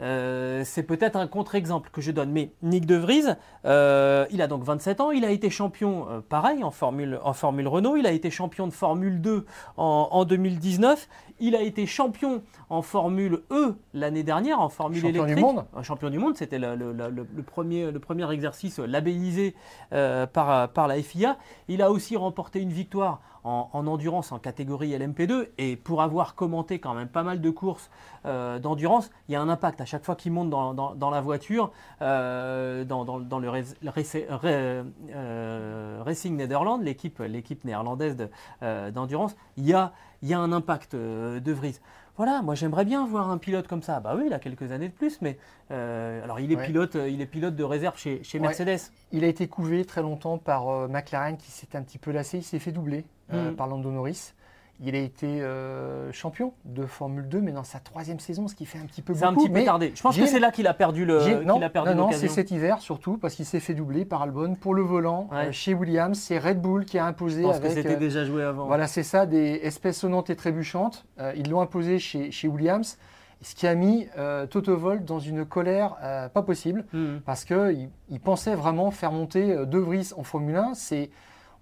[0.00, 2.30] euh, c'est peut-être un contre-exemple que je donne.
[2.30, 3.24] Mais Nick De Vries,
[3.64, 7.32] euh, il a donc 27 ans, il a été champion euh, pareil en Formule, en
[7.32, 11.08] Formule Renault, il a été champion de Formule 2 en, 2019,
[11.40, 15.36] il a été champion en Formule E l'année dernière, en Formule champion électrique.
[15.36, 15.64] Du monde.
[15.82, 19.54] Champion du monde, c'était le, premier, le premier exercice labellisé
[19.90, 21.36] par, par la FIA.
[21.68, 26.78] Il a aussi remporté une victoire en, endurance en catégorie LMP2 et pour avoir commenté
[26.78, 27.90] quand même pas mal de courses
[28.24, 31.70] euh, d'endurance, il y a un impact à chaque fois qu'il monte dans, la voiture,
[32.00, 33.64] euh, dans, le
[35.14, 38.16] euh, Racing Netherlands, l'équipe néerlandaise
[38.62, 39.92] d'endurance, il, y a,
[40.24, 41.78] il y a un impact de Vries
[42.16, 43.98] voilà, moi j'aimerais bien voir un pilote comme ça.
[43.98, 45.36] Bah oui, il a quelques années de plus, mais
[45.68, 48.92] alors il est pilote, il est pilote de réserve chez, Mercedes.
[49.10, 52.44] Il a été couvé très longtemps par McLaren qui s'est un petit peu lassé, il
[52.44, 53.04] s'est fait doubler.
[53.32, 53.56] Euh, mm.
[53.56, 54.34] par Lando Norris.
[54.82, 58.66] Il a été euh, champion de Formule 2, mais dans sa troisième saison, ce qui
[58.66, 59.24] fait un petit peu beaucoup.
[59.24, 59.92] C'est un petit peu tardé.
[59.94, 61.44] Je pense que c'est là qu'il a perdu le.
[61.44, 64.56] Non, a perdu non, c'est cet hiver surtout, parce qu'il s'est fait doubler par Albon
[64.56, 66.18] pour le volant euh, chez Williams.
[66.18, 67.42] C'est Red Bull qui a imposé.
[67.42, 68.66] Je pense que c'était déjà joué avant.
[68.66, 71.06] Voilà, c'est ça, des espèces sonnantes et trébuchantes.
[71.36, 72.98] ils l'ont imposé chez, chez Williams
[73.42, 74.08] ce qui a mis
[74.50, 75.96] Toto Wolff dans une colère
[76.32, 77.18] pas possible, mm.
[77.26, 80.74] parce qu'il il pensait vraiment faire monter De Vries en Formule 1.
[80.74, 81.10] C'est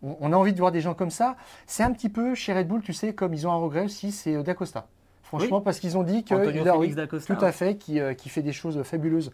[0.03, 1.37] on, a envie de voir des gens comme ça.
[1.67, 4.13] C'est un petit peu chez Red Bull, tu sais, comme ils ont un regret aussi,
[4.13, 4.87] c'est euh, D'Acosta.
[5.23, 8.53] Franchement, parce qu'ils ont dit qu'il a oui, tout à fait, euh, qui, fait des
[8.53, 9.33] choses fabuleuses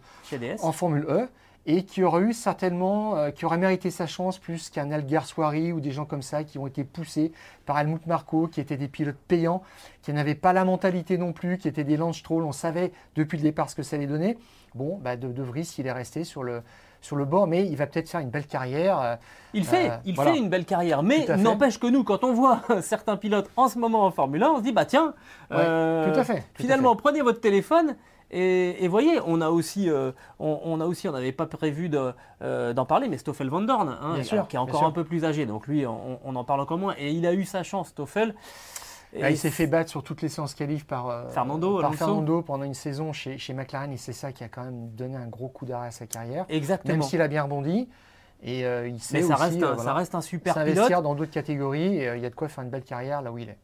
[0.61, 1.27] en Formule E
[1.65, 5.73] et qui aurait eu certainement, euh, qui aurait mérité sa chance plus qu'un Algar Soiri
[5.73, 7.33] ou des gens comme ça qui ont été poussés
[7.65, 9.61] par Helmut Marko, qui étaient des pilotes payants,
[10.01, 12.23] qui n'avaient pas la mentalité non plus, qui étaient des Lance.
[12.29, 14.37] On savait depuis le départ ce que ça allait donner.
[14.75, 16.61] Bon, bah, de, de Vries, il est resté sur le,
[17.01, 18.99] sur le bord, mais il va peut-être faire une belle carrière.
[18.99, 19.15] Euh,
[19.53, 22.61] il fait, euh, il fait une belle carrière, mais n'empêche que nous, quand on voit
[22.81, 25.13] certains pilotes en ce moment en Formule 1, on se dit bah tiens,
[25.51, 27.95] euh, tout à fait, finalement prenez votre téléphone.
[28.31, 29.89] Et, voyez, on a aussi,
[30.37, 34.59] on, a aussi, on n'avait pas prévu d'en parler, mais Stoffel Van hein, qui est
[34.59, 36.93] encore un peu plus âgé, donc lui, on, en parle encore moins.
[36.99, 38.35] Et il a eu sa chance, Stoffel.
[39.13, 42.63] Il s'est fait battre sur toutes les séances qualif par, euh, Fernando, par Fernando pendant
[42.63, 45.47] une saison chez, chez, McLaren et c'est ça qui a quand même donné un gros
[45.47, 46.45] coup d'arrêt à sa carrière.
[46.49, 46.93] Exactement.
[46.93, 47.89] Même s'il a bien rebondi.
[48.41, 50.53] Et euh, il sait Mais ça, aussi, reste, euh, un, voilà, ça reste un super
[50.53, 51.03] s'investir pilote.
[51.03, 53.31] dans d'autres catégories et euh, il y a de quoi faire une belle carrière là
[53.31, 53.57] où il est.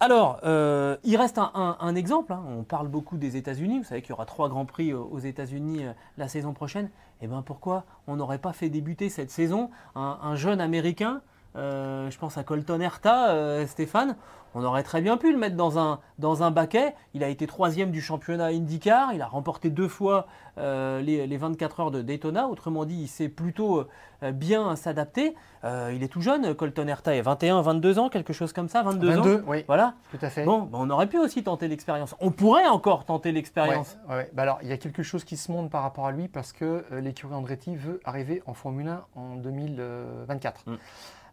[0.00, 2.32] Alors, euh, il reste un, un- un exemple.
[2.32, 2.42] hein.
[2.48, 3.78] On parle beaucoup des États-Unis.
[3.78, 5.86] Vous savez qu'il y aura trois grands prix aux États-Unis
[6.18, 6.90] la saison prochaine.
[7.22, 11.22] Et bien pourquoi on n'aurait pas fait débuter cette saison un, un jeune Américain
[11.56, 14.16] euh, Je pense à Colton Herta, euh, Stéphane.
[14.54, 16.94] On aurait très bien pu le mettre dans un, dans un baquet.
[17.12, 19.12] Il a été troisième du championnat IndyCar.
[19.12, 22.48] Il a remporté deux fois euh, les, les 24 heures de Daytona.
[22.48, 23.86] Autrement dit, il sait plutôt
[24.22, 25.34] bien s'adapter.
[25.64, 27.14] Il est tout jeune, Colton Herta.
[27.14, 28.82] Il a 21, 22 ans, quelque chose comme ça.
[28.82, 29.22] 22, ans.
[29.22, 29.92] 22, oui, Voilà.
[30.10, 30.44] tout à fait.
[30.44, 32.14] Bon, on aurait pu aussi tenter l'expérience.
[32.20, 33.98] On pourrait encore tenter l'expérience.
[34.08, 34.30] ouais.
[34.32, 36.52] Bah alors, il y a quelque chose qui se monte par rapport à lui parce
[36.54, 40.62] que l'écurie Andretti veut arriver en Formule 1 en 2024.
[40.66, 40.76] Mm.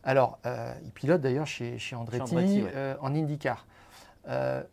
[0.03, 2.71] Alors, euh, il pilote d'ailleurs chez, chez Andretti, Andretti, ouais.
[2.75, 3.65] euh, en IndyCar.
[4.27, 4.63] Euh,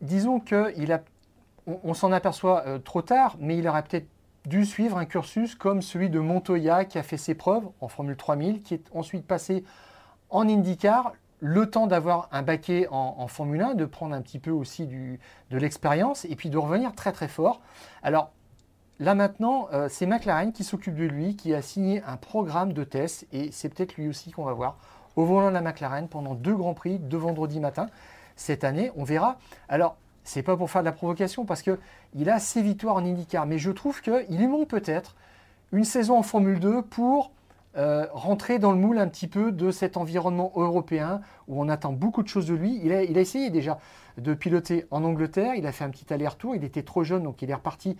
[0.00, 1.02] disons qu'il a,
[1.66, 4.08] on, on s'en aperçoit trop tard, mais il aurait peut-être
[4.46, 8.16] dû suivre un cursus comme celui de Montoya qui a fait ses preuves en Formule
[8.16, 9.64] 3000, qui est ensuite passé
[10.30, 14.38] en IndyCar, le temps d'avoir un baquet en, en Formule 1, de prendre un petit
[14.38, 15.18] peu aussi du,
[15.50, 17.60] de l'expérience et puis de revenir très très fort.
[18.02, 18.32] Alors
[19.02, 22.84] là maintenant, euh, c'est McLaren qui s'occupe de lui, qui a signé un programme de
[22.84, 24.76] tests et c'est peut-être lui aussi qu'on va voir
[25.16, 27.88] au volant de la McLaren pendant deux grands prix, deux vendredis matin.
[28.36, 29.38] Cette année, on verra.
[29.68, 31.78] Alors, c'est pas pour faire de la provocation parce que
[32.14, 35.16] il a ses victoires en IndyCar, mais je trouve qu'il lui manque peut-être
[35.72, 37.32] une saison en Formule 2 pour
[37.74, 41.92] euh, rentrer dans le moule un petit peu de cet environnement européen où on attend
[41.92, 42.78] beaucoup de choses de lui.
[42.84, 43.78] Il a, essayé déjà
[44.18, 47.40] de piloter en Angleterre, il a fait un petit aller-retour, il était trop jeune, donc
[47.40, 47.96] il est reparti,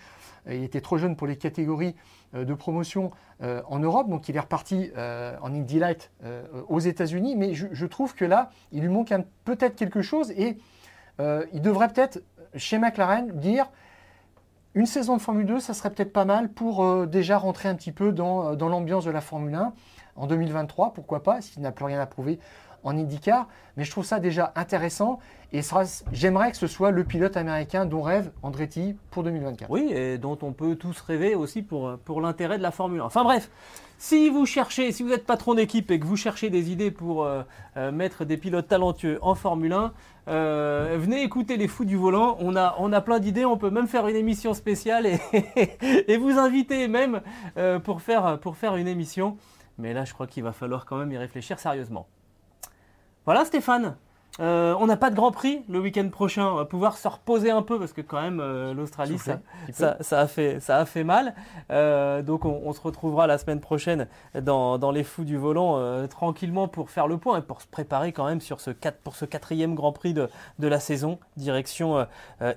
[0.47, 1.95] euh, il était trop jeune pour les catégories
[2.35, 3.11] euh, de promotion
[3.66, 6.12] en Europe, donc il est reparti en Indy Light
[6.68, 9.12] aux États-Unis, mais je, je trouve que là, il lui manque
[9.45, 10.31] peut-être quelque chose.
[10.37, 10.59] Et
[11.18, 12.23] il devrait peut-être,
[12.55, 13.66] chez McLaren, dire
[14.75, 17.75] une saison de Formule 2, ça serait peut-être pas mal pour euh, déjà rentrer un
[17.75, 19.73] petit peu dans, euh, dans l'ambiance de la Formule 1
[20.16, 22.39] en 2023, pourquoi pas, s'il n'a plus rien à prouver
[22.85, 23.49] en IndyCar.
[23.76, 25.18] Mais je trouve ça déjà intéressant
[25.55, 25.61] et
[26.12, 29.70] j'aimerais que ce soit le pilote américain dont rêve Andretti pour 2024.
[29.70, 33.05] Oui, et dont on peut tous rêver aussi pour, l'intérêt de la Formule 1.
[33.05, 33.51] Enfin bref,
[33.99, 37.24] si vous cherchez, si vous êtes patron d'équipe et que vous cherchez des idées pour
[37.24, 37.43] euh,
[37.76, 39.93] euh, mettre des pilotes talentueux en Formule 1,
[40.28, 42.39] euh, venez écouter les fous du volant.
[42.41, 47.20] On a, plein d'idées, on peut même faire une émission spéciale et, vous inviter même
[47.85, 49.37] pour, faire, pour faire une émission.
[49.76, 52.07] Mais là, je crois qu'il va falloir quand même y réfléchir sérieusement.
[53.25, 53.97] Voilà Stéphane.
[54.41, 56.47] Euh, on n'a pas de Grand Prix le week-end prochain.
[56.47, 59.18] On va pouvoir se reposer un peu parce que quand même euh, l'Australie,
[60.01, 61.35] ça, a fait, ça a fait mal.
[61.70, 64.09] Euh, donc on, on se retrouvera la semaine prochaine
[64.41, 68.12] dans, dans les fous du volant tranquillement pour faire le point et pour se préparer
[68.12, 71.18] quand même sur ce 4, pour ce quatrième Grand Prix de, de la saison.
[71.37, 72.07] Direction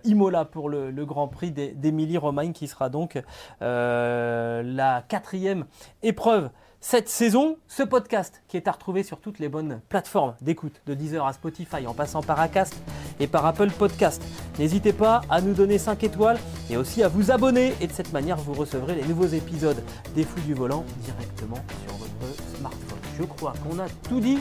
[0.05, 3.21] Imola pour le, le Grand Prix des- d'Émilie-Romagne qui sera donc
[3.59, 5.65] la quatrième
[6.03, 6.49] épreuve
[6.87, 10.93] cette saison, ce podcast qui est à retrouver sur toutes les bonnes plateformes d'écoute, de
[10.93, 12.75] Deezer à Spotify, en passant par Acast
[13.19, 14.21] et par Apple Podcast.
[14.59, 16.37] N'hésitez pas à nous donner 5 étoiles
[16.69, 19.81] et aussi à vous abonner et de cette manière vous recevrez les nouveaux épisodes
[20.13, 21.57] des Fous du Volant directement
[21.87, 22.99] sur votre smartphone.
[23.17, 24.37] Je crois qu'on a tout dit,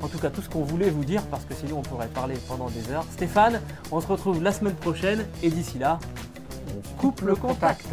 [0.00, 2.36] en tout cas tout ce qu'on voulait vous dire parce que sinon on pourrait parler
[2.46, 3.06] pendant des heures.
[3.10, 5.98] Stéphane, on se retrouve la semaine prochaine et d'ici là,
[6.68, 7.92] on coupe le contact.